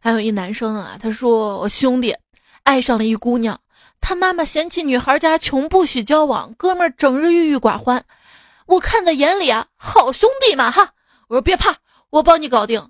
[0.00, 2.16] 还有一男生啊，他说我兄弟
[2.62, 3.60] 爱上了一姑娘，
[4.00, 8.02] 他妈妈嫌弃女孩家穷不许交往，哥们儿整日郁郁寡欢，
[8.66, 10.92] 我看在眼里啊，好兄弟嘛哈。
[11.28, 11.76] 我说别怕，
[12.10, 12.88] 我帮你搞定。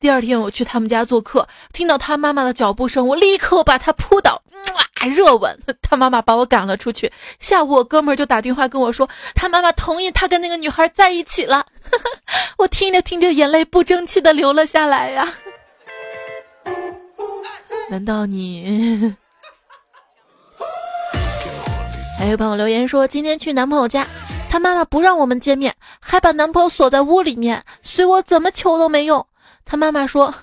[0.00, 4.42] 第二天我去他们家做客，听到他妈妈的脚步声，我立刻把他扑倒，
[4.74, 5.58] 哇，热吻。
[5.82, 7.12] 他妈妈把我赶了出去。
[7.38, 11.66] 下午我哥们儿就打电话跟我说，他妈妈同意他跟那个女孩在一起了。
[12.58, 15.32] 我听着听着，眼泪不争气的流了下来呀。
[17.92, 19.14] 难道你？
[22.18, 24.06] 还有朋友留言说，今天去男朋友家，
[24.48, 29.26] 他妈妈不让我们见面，还把男朋友锁在屋里面，随我怎么求都没用。
[29.66, 30.34] 他妈妈说：“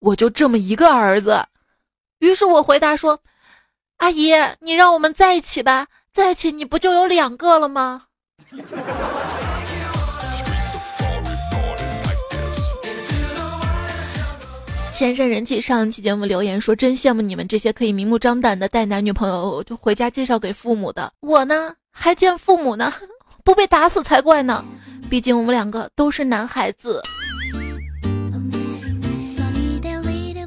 [0.00, 1.42] 我就这么一个儿子。”
[2.20, 3.18] 于是我回答说
[3.96, 8.02] ：“阿姨，你让我们在一起吧，在一起你不就有两个了吗？”
[15.00, 22.92] 先生人气上一期节目留言说：“真羡慕你们这些可以明目张胆的带男女朋友就回家介绍给父母的，我呢还见父母呢，
[23.42, 24.62] 不被打死才怪呢。
[25.08, 27.00] 毕竟我们两个都是男孩子。”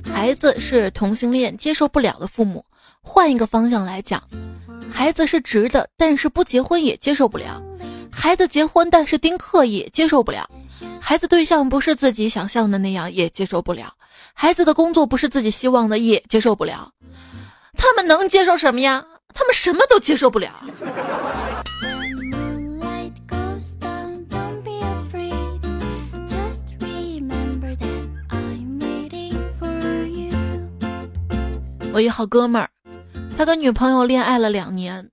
[0.06, 2.64] 孩子是同性恋，接受不了的父母。
[3.02, 4.22] 换一个方向来讲，
[4.92, 7.60] 孩子是直的，但是不结婚也接受不了；
[8.12, 10.46] 孩子结婚但是丁克也接受不了；
[11.02, 13.88] 孩子对象不是自己想象的那样也接受不了；
[14.34, 16.92] 孩子的工作不是自己希望的也接受不了。
[17.78, 19.06] 他们能接受什么呀？
[19.34, 20.64] 他们什么都接受不了。
[31.92, 32.70] 我一好哥们儿，
[33.38, 35.10] 他跟女朋友恋爱了两年，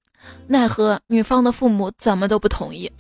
[0.46, 2.90] 奈何女方的父母怎么都不同意。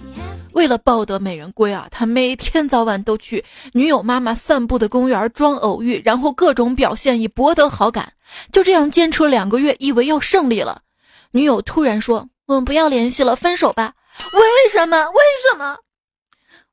[0.52, 8.12] 为了抱得美人归啊，他每天早晚都去女友妈妈散步的公园装偶遇，然后各种表现以博得好感。
[8.52, 10.82] 就这样坚持了两个月，以为要胜利了，
[11.30, 13.94] 女友突然说：“我们不要联系了，分手吧。”
[14.34, 15.08] 为什么？
[15.10, 15.76] 为什么？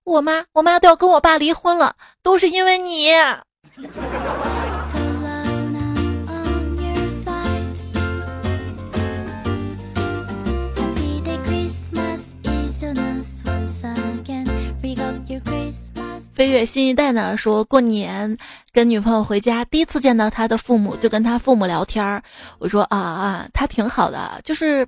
[0.03, 3.11] 我妈，我妈都要跟我爸离婚了，都是因为你。
[16.33, 18.37] 飞跃新一代呢说过年
[18.71, 22.21] 跟女朋友回家，第一次见到他的父母，就跟他父母聊天儿。
[22.59, 24.87] 我说啊啊，他挺好的，就是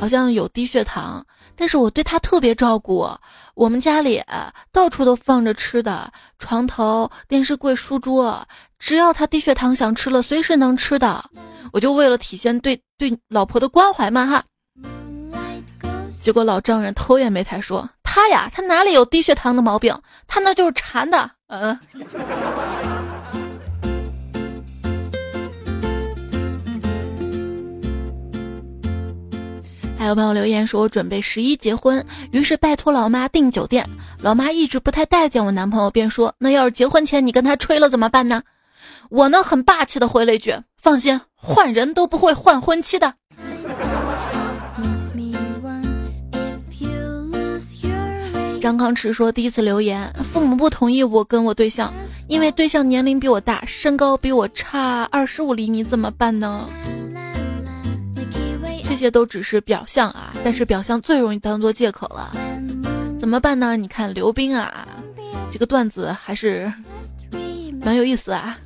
[0.00, 1.22] 好像有低血糖，
[1.54, 3.06] 但是我对他特别照顾。
[3.54, 4.22] 我们家里
[4.72, 8.42] 到处都放着吃的，床头、电视柜、书桌，
[8.78, 11.22] 只要他低血糖想吃了，随时能吃的。
[11.72, 14.42] 我就为了体现对对老婆的关怀嘛哈。
[16.22, 17.88] 结果老丈人头也没抬说。
[18.12, 19.96] 他呀，他哪里有低血糖的毛病？
[20.26, 21.30] 他那就是馋的。
[21.46, 21.78] 嗯。
[29.96, 33.88] 还有朋友留言说，我准备十一结婚，于是拜托老妈订酒店。
[34.20, 38.42] 老妈一直不太待见我男朋友，便说：“那要是结婚前你跟他吹了怎么办呢？”
[39.08, 43.14] 我呢，很霸气的回了一句：“放心，换人都不会换婚期的。”
[48.60, 51.92] 张康驰说：“第一次留言，父母不同意我跟我对象，
[52.28, 56.68] 因为对象年龄比我大，身高比我差二十五厘米，怎么办呢？
[58.84, 62.32] 这些都只是表象啊，但是表象最容易当做借口了，
[63.18, 63.78] 怎么办呢？
[63.78, 64.86] 你看刘冰啊，
[65.50, 66.70] 这个段子还是
[67.82, 68.58] 蛮有意思啊。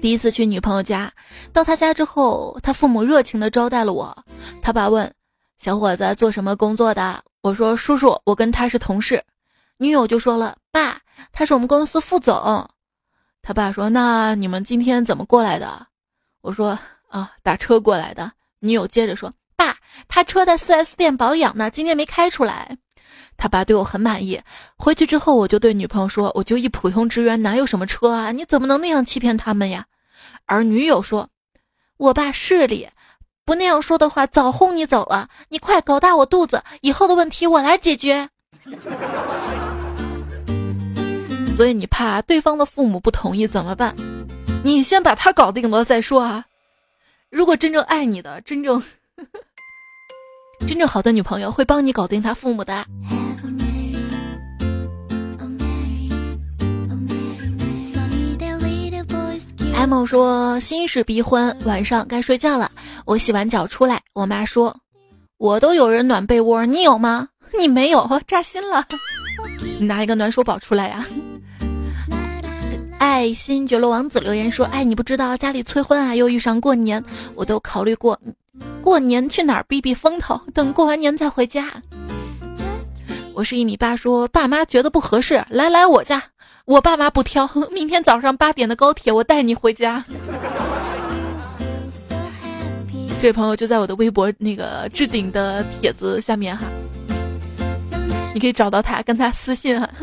[0.00, 1.12] 第一次去女朋友家，
[1.52, 4.24] 到她家之后，她父母热情的招待了我。
[4.60, 5.08] 她爸问：
[5.58, 9.20] 小伙子做什么工作的？”我说叔叔，我跟他是同事，
[9.76, 11.00] 女友就说了，爸，
[11.32, 12.70] 他是我们公司副总。
[13.42, 15.88] 他爸说，那你们今天怎么过来的？
[16.40, 16.78] 我说
[17.08, 18.30] 啊，打车过来的。
[18.60, 22.78] 女友接着说，爸，他车在 4S 店保养呢，今天没开出来。
[23.36, 24.40] 他爸对我很满意。
[24.78, 28.30] 回去之后，我就对女朋友说，我就一普通职员，哪有什么车啊？
[28.30, 29.84] 你怎么能那样欺骗他们呀？
[30.46, 31.28] 而女友说，
[31.96, 32.88] 我爸势利。
[33.44, 35.28] 不那样说的话，早轰你走了。
[35.48, 38.28] 你快搞大我肚子，以后的问题我来解决。
[41.56, 43.94] 所以你怕对方的父母不同意怎么办？
[44.64, 46.44] 你先把他搞定了再说啊。
[47.30, 48.82] 如果真正爱你的、真正
[50.66, 52.86] 真正好的女朋友，会帮你搞定他父母的。
[59.74, 62.70] M 说：“心事逼婚，晚上该睡觉了。
[63.04, 64.74] 我洗完脚出来，我妈说
[65.38, 68.86] ：‘我都有人暖被窝，你有吗？’ 你没有，扎心了。
[69.78, 71.04] 你拿一个暖手宝出来呀。
[72.98, 77.04] ”爱新觉罗王子留言说：“哎，你不知道家里催婚啊，又遇上过年，
[77.34, 78.18] 我都考虑过，
[78.80, 81.70] 过年去哪儿避避风头，等过完年再回家。”
[83.34, 86.22] 我是一米八，说爸妈觉得不合适，来来我家，
[86.64, 90.04] 我爸妈不挑， 明天早上八点的高铁，我带你回家。
[93.20, 96.66] 这位朋友就在我的微博那个置顶的帖子下面哈，
[98.34, 99.88] 你可以找到他，跟他私信哈。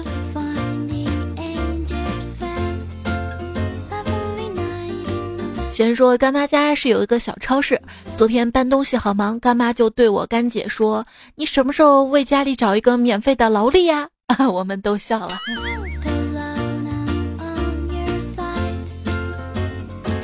[5.72, 7.82] 先说干妈家是有一个小超市，
[8.18, 11.06] 昨天搬东西好忙，干妈就对我干姐说
[11.36, 15.30] ：“你什么时候为家里找一个免费的劳力呀？”啊， 我们都笑了。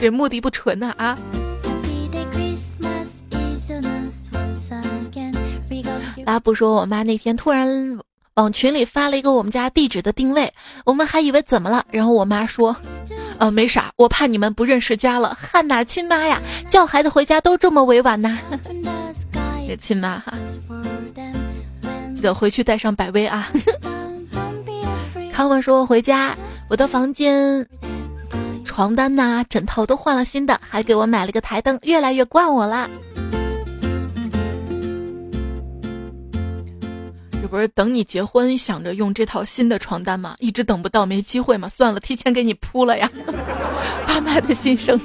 [0.06, 1.18] 这目的不纯呐啊！
[6.24, 7.98] 拉布说：“我妈那天突然
[8.36, 10.54] 往群里发了一个我们家地址的定位，
[10.86, 11.84] 我们还以为怎么了。
[11.90, 12.76] 然后我妈说
[13.40, 16.40] ：‘呃，没啥，我怕你们不认识家了。’汉娜亲妈呀，
[16.70, 18.38] 叫孩子回家都这么委婉呐。
[19.68, 20.36] 这亲妈哈，
[22.14, 23.50] 记得回去带上百威啊。
[25.34, 26.36] 康文说回家，
[26.70, 27.68] 我的房间
[28.76, 32.90] 床单呐、枕头都换了新的，还给我买了个台灯，越来越惯我啦。”
[37.42, 40.36] 这不是等你结婚想着用这套新的床单吗？
[40.40, 41.70] 一直等不到，没机会嘛？
[41.70, 43.10] 算了，提前给你铺了呀。
[44.06, 45.00] 爸妈的心声。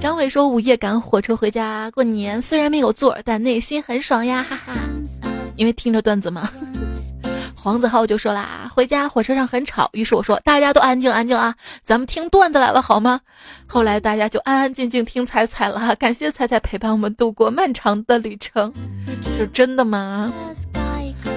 [0.00, 4.72] 张伟说：“午夜赶火车回家过年，虽然没有座，但内心很爽呀，哈哈。
[5.56, 6.48] 因为听着段子嘛。”
[7.66, 11.52] 黄子浩就说啦：“回家火车上很吵，于是我说大家都安静安静啊，
[11.82, 13.20] 咱们听段子来了好吗？”
[13.66, 15.92] 后来大家就安安静静听彩彩了。
[15.96, 18.72] 感谢彩彩陪伴我们度过漫长的旅程，
[19.36, 20.32] 是真的吗？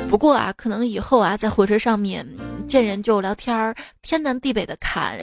[0.07, 2.23] 不过啊，可能以后啊，在火车上面
[2.67, 3.73] 见人就聊天儿，
[4.03, 5.17] 天南地北的侃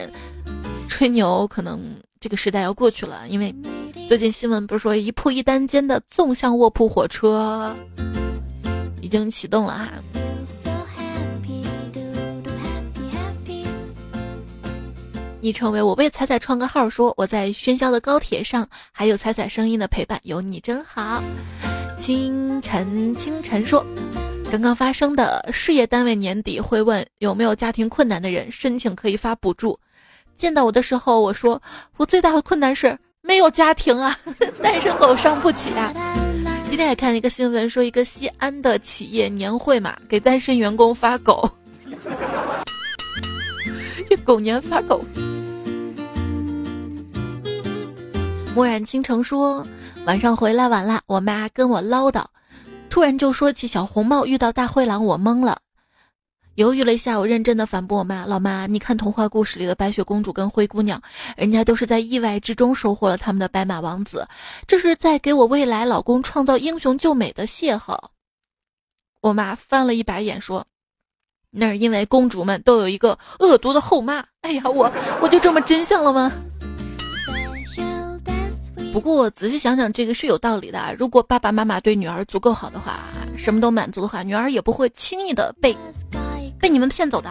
[0.89, 1.79] 吹牛，可能
[2.19, 3.21] 这个时代要过去了。
[3.29, 3.55] 因为
[4.09, 7.73] 最近新闻不是说一铺一单间的纵向卧铺火车
[9.01, 9.87] 已经启动了哈。
[15.47, 21.23] 昵称为我为彩彩创个号，说我在喧嚣的高铁上，还有彩彩声音的陪伴，有你真好。
[21.97, 23.85] 清晨，清晨说，
[24.51, 29.79] 刚刚发生的事业单位年底会问有没有家庭困难的人申请可以发补助。
[30.35, 31.61] 见到我的时候，我说
[31.95, 34.19] 我最大的困难是没有家庭啊，
[34.61, 35.93] 单身狗伤不起啊。
[36.69, 41.49] 今天还看了一个新闻，说一个西安的企业年会嘛，给单身员工发狗，
[44.09, 45.01] 这狗年发狗。
[48.57, 49.63] 墨染倾城说
[50.07, 52.25] ：“晚上回来晚了，我妈跟我唠叨，
[52.89, 55.59] 突然就说起小红帽遇到大灰狼，我懵了，
[56.55, 60.99] 犹豫了一下，我认真的反驳我妈：老妈，你看童话故事里的白雪公主跟灰姑娘，
[61.35, 64.27] 人家都是在意外之中收获了他们的白马王子，
[64.65, 67.95] 这是在给我未来老公创造英雄救美的邂逅。”
[69.21, 70.65] 我妈翻了一白眼说
[71.53, 74.91] ：“那是因为公主们都有一个恶毒的后妈。”哎呀，我
[75.21, 76.31] 我就这么真相了吗？
[78.93, 80.95] 不过仔细想想，这个是有道理的。
[80.97, 82.99] 如果爸爸妈妈对女儿足够好的话，
[83.37, 85.75] 什么都满足的话，女儿也不会轻易的被
[86.59, 87.29] 被你们骗走的。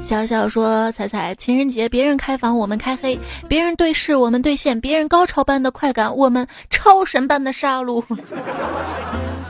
[0.00, 8.02] 小小说：“彩彩，情人节别人开房，我们开黑；别人对视，我们对线；别人高潮般的快感，我们超神般的杀戮。”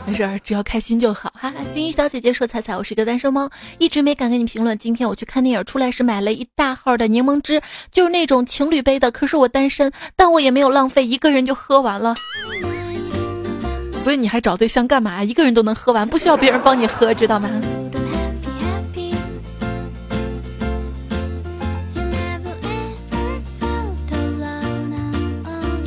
[0.09, 1.53] 没事儿，只要开心就好哈。
[1.71, 4.77] 金鱼小姐姐说：“彩彩，我是一个单身猫，一直没敢给你评论。
[4.79, 7.61] 今天我去看电影，出来时买了一大号的柠檬汁，
[7.93, 9.11] 就是那种情侣杯的。
[9.11, 12.15] 可是我单身，但我也没有浪费，一个人就喝完了。
[14.03, 15.23] 所以你还找对象干嘛？
[15.23, 17.51] 一个人都能喝完，不需要别人帮你喝，知道吗？”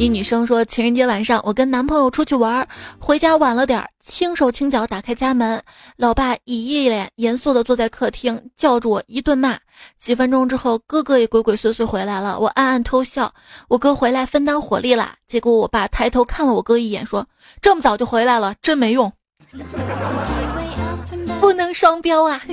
[0.01, 5.61] 一女生说：“情人节晚上，我跟男朋友出去玩，回家晚了点，轻手轻脚打开家门，
[5.95, 9.59] 老爸以一脸严肃的坐在客厅，叫住我一顿骂。
[9.99, 13.31] 几分钟之后，哥哥也鬼鬼祟祟回来了，我暗暗偷笑。
[13.67, 15.13] 我哥回来分担火力啦。
[15.27, 17.23] 结果我爸抬头看了我哥一眼，说：
[17.61, 19.13] 这么早就回来了，真没用，
[21.39, 22.41] 不能双标啊！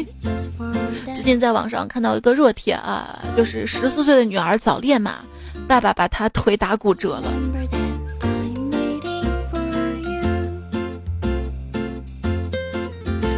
[1.17, 5.21] 最近在网上看到一个热帖啊，就是十四岁的女儿早恋嘛。”
[5.69, 7.31] 爸爸把他腿打骨折了。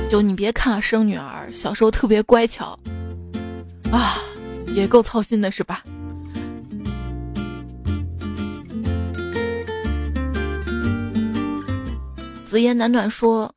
[0.08, 2.78] 就你别看啊生女儿小时候特别乖巧，
[3.92, 4.18] 啊，
[4.68, 5.82] 也够操心的是吧？
[12.44, 13.52] 紫嫣暖暖说，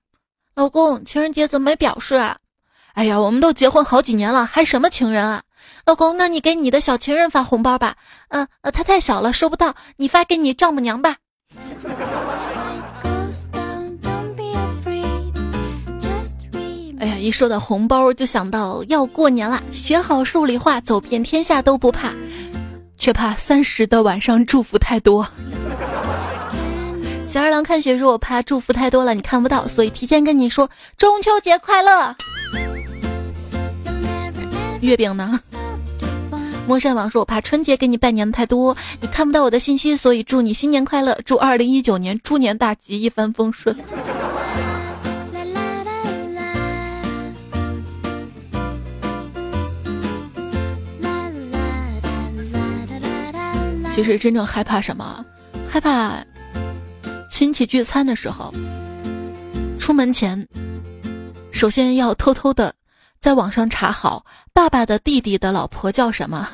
[0.55, 2.37] 老公，情人节怎么没表示啊？
[2.93, 5.41] 哎呀，我们都结婚好几年了，还什么情人啊？
[5.85, 7.97] 老公，那你给你的小情人发红包吧。
[8.29, 11.17] 嗯呃，他太小了，收不到，你发给你丈母娘吧。
[16.99, 22.13] 哎呀，一说到红包，就想到要过年了，学好数理化，走遍天下都不怕，
[22.97, 25.27] 却怕三十的晚上祝福太多。
[27.27, 32.15] 小二郎看雪说：“我怕祝福太多了，你看不到，所以提前跟你说中秋节快乐。”
[34.79, 35.41] 月饼呢？
[36.65, 43.75] 陌山王说：“我怕春节给你拜年的太多，你看不到我的信息，所以祝你新年快乐，祝二零一九年猪年大吉，一帆风顺。”
[53.91, 55.23] 其实真正害怕什么？
[55.69, 56.17] 害怕
[57.29, 58.51] 亲戚聚餐的时候，
[59.77, 60.47] 出门前
[61.51, 62.73] 首先要偷偷的
[63.23, 66.49] 在网上查好爸爸的弟弟的老婆叫什么。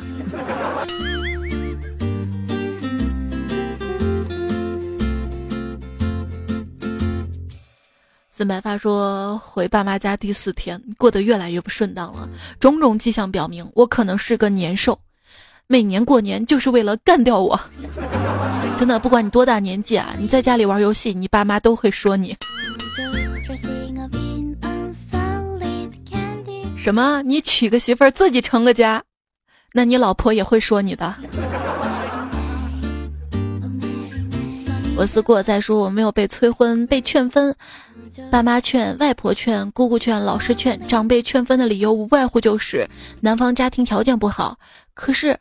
[8.30, 14.96] 孙白发说：“回爸妈家第四天，过得越来越不顺当了，种种迹象表明我可能是个年兽。”
[15.66, 17.60] 每年过年就是为了干掉我，
[18.78, 22.38] 真的，不管你多大年纪啊，你在家里玩游戏，你爸妈都会说你。
[26.82, 27.22] 什么？
[27.24, 29.04] 你娶个媳妇儿自己成个家，
[29.74, 31.14] 那你老婆也会说你的。
[34.96, 37.56] 我思过再说，我没有被催婚，被劝分，
[38.32, 42.90] 爸妈劝，外婆劝，姑姑劝，老师劝，长辈劝分的理由无外乎就是
[43.22, 44.58] 男方家庭条件不好，
[44.94, 45.38] 可是。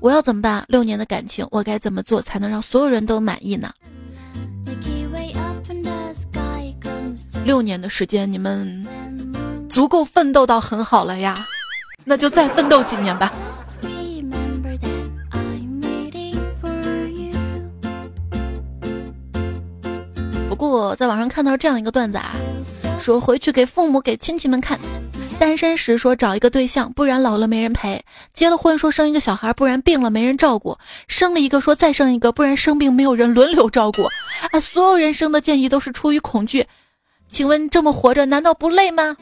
[0.00, 0.64] 我要怎么办？
[0.66, 3.70] 六年的感情，我该怎么做才能让所有人都满意呢？
[7.44, 8.86] 六年的时间，你们
[9.70, 11.46] 足够奋斗到很好了呀，
[12.04, 13.32] 那就再奋斗几年吧。
[20.48, 22.32] 不过在网上看到这样一个段子啊，
[23.00, 24.78] 说回去给父母、给亲戚们看。
[25.38, 27.98] 单身时说找一个对象，不然老了没人陪；
[28.34, 30.74] 结了婚说生一个小孩，不然病了没人照顾；
[31.08, 34.02] 生了一个说再生一个，不然生病没有人轮流照顾。
[34.50, 36.66] 啊，所有人生的建议都是出于恐惧。
[37.30, 39.16] 请问这么活着难道不累吗？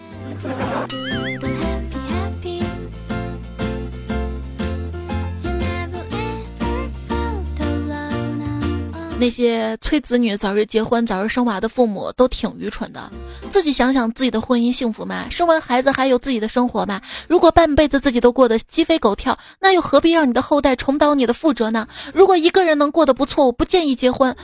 [9.21, 13.11] 那些催子女早日结婚、早日生娃的父母都挺愚蠢的。
[13.51, 15.27] 自己想想自己的婚姻幸福吗？
[15.29, 17.01] 生完孩子还有自己的生活吗？
[17.27, 21.89] 如果半辈子自己都过得鸡飞狗跳，那又何必让你的后代重蹈你的覆辙呢？
[22.15, 24.35] 如果一个人能过得不错，我不建议结婚。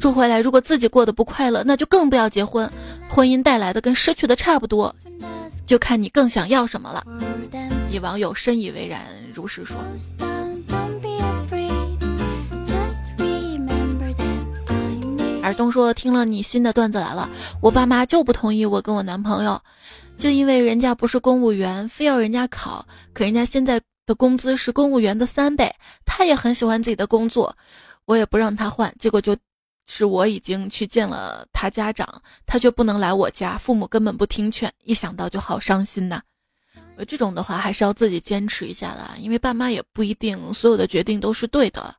[0.00, 2.70] 说回来，如果自己过得不快乐，那就更不要结婚。
[3.08, 4.94] 婚姻带来的跟失去的差不多，
[5.64, 7.04] 就看你更想要什么了。
[7.90, 9.00] 一网友深以为然，
[9.32, 9.76] 如是说。
[15.42, 17.30] 耳东说：“听了你新的段子来了，
[17.60, 19.62] 我爸妈就不同意我跟我男朋友，
[20.18, 22.84] 就因为人家不是公务员，非要人家考，
[23.14, 25.72] 可人家现在的工资是公务员的三倍，
[26.04, 27.56] 他也很喜欢自己的工作，
[28.06, 29.36] 我也不让他换，结果就
[29.86, 36.20] 是我已经去见了他家长，他却不能来我家，父母根本不听劝，一想到就好伤心呐。
[37.06, 41.94] 这种的话还是要自己坚持一下的，因为爸妈也不一定所有的决定都是对的。”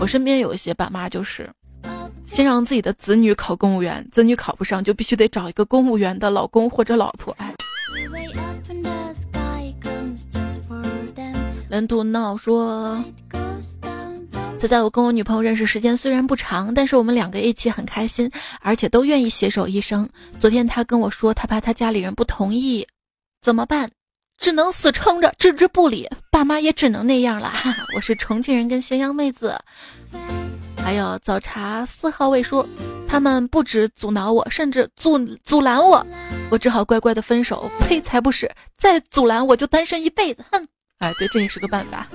[0.00, 1.50] 我身边有一些爸妈，就是
[2.24, 7.34] 先让自己的子女考公务员，子女考不上就必须得找一个公务员的老公或者老婆。
[7.38, 7.54] 哎，
[11.70, 13.00] 人图闹说，
[14.58, 18.28] 仔仔，我跟我女朋友认识时间虽然不长，但是我们两个一起很开心，
[18.60, 20.08] 而且都愿意携手一生。
[20.40, 22.84] 昨天他跟我说，他怕他家里人不同意，
[23.40, 23.88] 怎么办？
[24.36, 26.08] 只能死撑着，置之不理。
[26.32, 27.50] 爸妈也只能那样了。
[27.50, 29.56] 哈哈我是重庆人，跟咸阳妹子。
[30.76, 32.66] 还有早茶四号位说，
[33.06, 36.04] 他们不止阻挠我，甚至阻阻拦我，
[36.50, 37.70] 我只好乖乖的分手。
[37.78, 38.50] 呸，才不是！
[38.76, 40.44] 再阻拦我就单身一辈子。
[40.50, 40.66] 哼！
[41.00, 42.06] 哎，对，这也是个办法。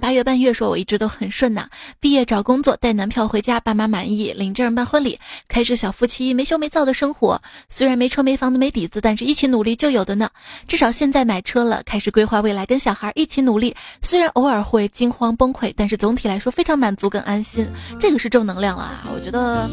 [0.00, 1.68] 八月半月说，我一直都很顺呐。
[2.00, 7.38] 毕业找工作，带男票回家，爸妈满意，领证办婚礼，开始小夫妻没羞没臊的生活。
[7.68, 10.30] 虽然没车没房子没底子，但是一起努力就有的呢。
[10.66, 13.76] 至少现在买车了，开始规划未来，跟小孩一起努力。
[14.00, 17.66] 虽然偶尔会惊慌崩溃，但是总体来说非常满足跟安心。
[18.00, 19.68] 这个是正能量啊，我觉得。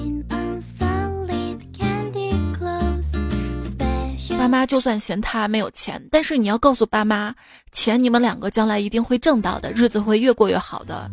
[4.38, 7.33] 爸妈就算嫌他没有钱，但是你要告诉爸妈，
[7.71, 11.09] 钱你们两个将来一定会挣到的，日子会越过越好的。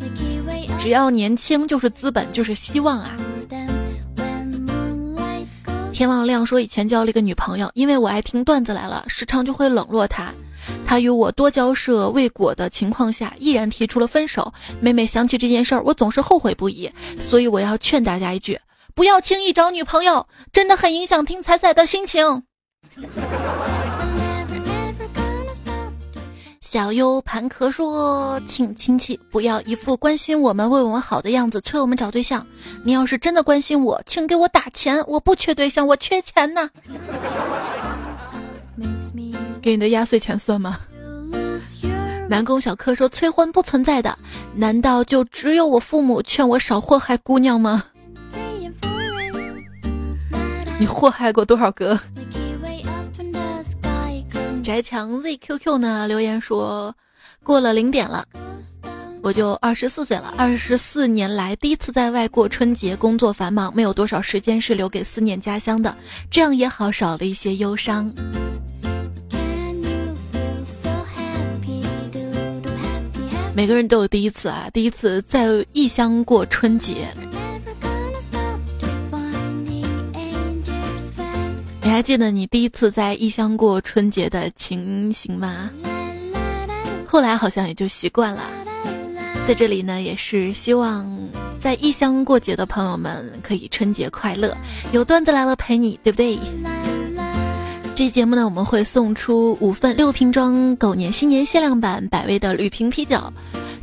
[0.78, 3.16] 只要年轻就是资本，就是希望啊。
[5.92, 10.32] 天望亮说以前交了一个女朋友，因为我爱听段子来了，时常就会冷落她。
[10.86, 14.52] 他与我多交涉未果的情况下，毅然提出了分手。
[14.80, 16.90] 每每想起这件事儿，我总是后悔不已。
[17.18, 18.60] 所以我要劝大家一句：
[18.94, 22.42] 不要轻易找女朋友，真的很影响听彩彩的心情。
[26.60, 32.46] 小优盘壳说：“请亲戚不要一副关心我们、为我们好的样子，催我们找对象。
[32.82, 36.70] 你要是真的关心我，请给我打钱，我不缺对象，我缺钱呢。
[39.60, 40.78] 给你的压岁钱算吗？”
[42.26, 44.18] 南宫小柯说：“催婚不存在的，
[44.54, 47.84] 难道就只有我父母劝我少祸害姑娘吗？
[50.78, 52.00] 你祸害过多少个？”
[54.62, 56.94] 宅强 zqq 呢留言说，
[57.42, 58.24] 过了零点了，
[59.20, 60.32] 我就二十四岁了。
[60.38, 65.96] 二十四年来第一次在外过春节，工作繁忙，没有多少时间是留给思念家乡的。
[66.30, 68.12] 这样也好，少了一些忧伤。
[73.54, 77.08] 每个人都有第一次啊，第一次在异乡过春节。
[81.84, 85.68] 你还记得你第一次在异乡过春节的情形吗？
[87.06, 88.42] 后来好像也就习惯了。
[89.46, 91.04] 在这里呢，也是希望
[91.58, 94.56] 在异乡过节的朋友们可以春节快乐，
[94.92, 96.38] 有段子来了陪你，对不对？
[97.96, 103.20] 这节目呢，我们会送出五份六瓶装狗年新年限量版百威的铝瓶啤酒，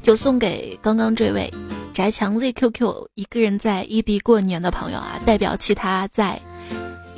[0.01, 1.53] 就送给刚刚这位
[1.93, 6.41] 宅墙 zqq 一个人在异地过年的朋友啊，代表其他在。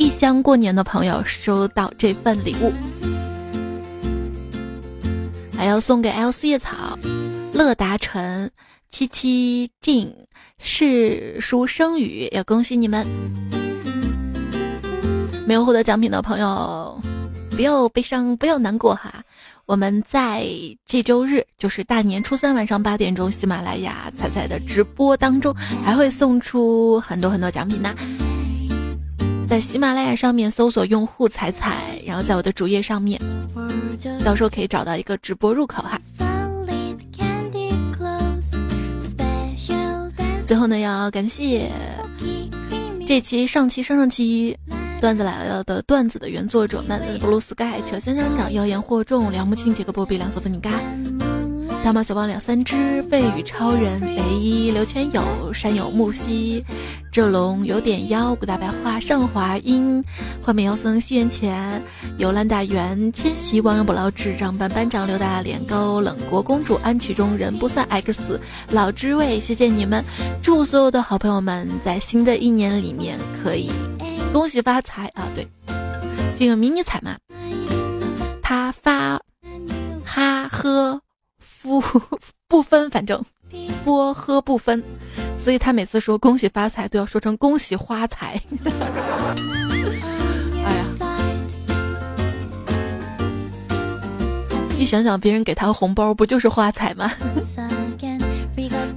[0.02, 2.74] 异乡过年的朋友收到这份礼物，
[5.56, 6.98] 还要送给 L 四叶草、
[7.54, 8.50] 乐达成、
[8.90, 10.12] 七七静、
[10.58, 13.06] 世书生语，也恭喜你们！
[15.46, 17.00] 没有获得奖品的朋友，
[17.52, 19.24] 不要悲伤，不要难过哈！
[19.68, 20.48] 我们在
[20.84, 25.54] 这周日，就是大年初三晚上八点钟，喜马拉雅彩彩的直播当中，
[25.86, 27.96] 还会送出很多很多奖品呢。
[29.52, 33.20] 在喜马拉雅上面搜索用户彩彩，然后在我的主页上面，
[34.24, 36.00] 到时候可以找到一个直播入口哈。
[40.46, 41.70] 最后呢，要感谢
[43.06, 44.58] 这期、上期、上上期
[45.02, 50.72] 段子来了的段子的原作者们：blue sky、乔先生长、妖言惑众、梁木青、杰克波比、两色粉你嘎。
[51.84, 56.64] 大猫小猫两三只，飞羽超人，北一刘全友，山有木兮，
[57.12, 60.02] 这龙有点妖，古大白话，上华音，
[60.44, 61.82] 幻面妖僧西元前，
[62.20, 70.06] 游兰大元，千玺亡羊补牢，智障班班长刘大脸，高冷国公主，安曲中人不散 X，老知味，谢谢你们，
[70.42, 73.72] 祝所有的好朋友们在新的一年里面可以
[74.32, 75.28] 恭喜发财啊！
[75.34, 75.48] 对，
[76.38, 77.18] 这个迷你彩嘛，
[78.44, 79.20] 他发
[80.06, 81.01] 哈呵。
[81.62, 81.82] 不
[82.48, 83.24] 不分，反正
[83.84, 84.84] 波喝不分，
[85.40, 88.42] 所以他每次说恭喜发财都要说成恭喜花财。
[90.66, 90.86] 哎呀，
[94.78, 97.12] 一想想别人给他红包不就是花财吗？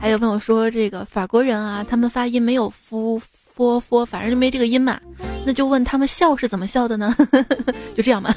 [0.00, 3.20] 还有朋友说这个法国人啊，他们发音没有夫
[3.55, 4.98] 夫夫，反正就没这个音嘛。
[5.46, 7.14] 那就问他们笑是怎么笑的呢？
[7.94, 8.34] 就这样吧，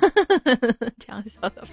[0.99, 1.63] 这样笑的。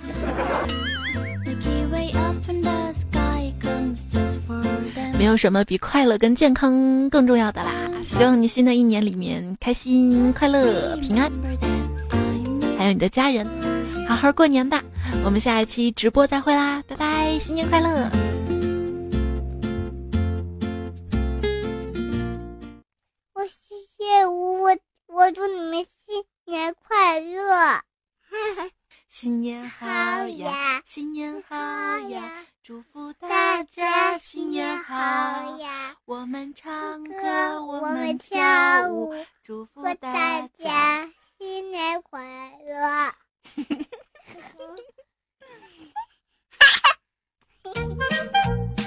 [5.18, 7.70] 没有什么比快乐跟健康更重要的啦！
[8.02, 11.30] 希望你新的一年里面开心、快乐、平安，
[12.78, 13.46] 还有你的家人，
[14.08, 14.82] 好好过年吧！
[15.24, 18.08] 我们下一期直播再会啦，拜拜，新年快乐！
[25.14, 27.80] 我祝你们新年快乐
[29.08, 29.86] 新年好
[30.26, 34.94] 呀新年好呀祝福大家新年好
[35.60, 35.96] 呀！
[36.04, 41.08] 我们唱歌我们跳舞祝福大家
[41.38, 43.14] 新年快乐。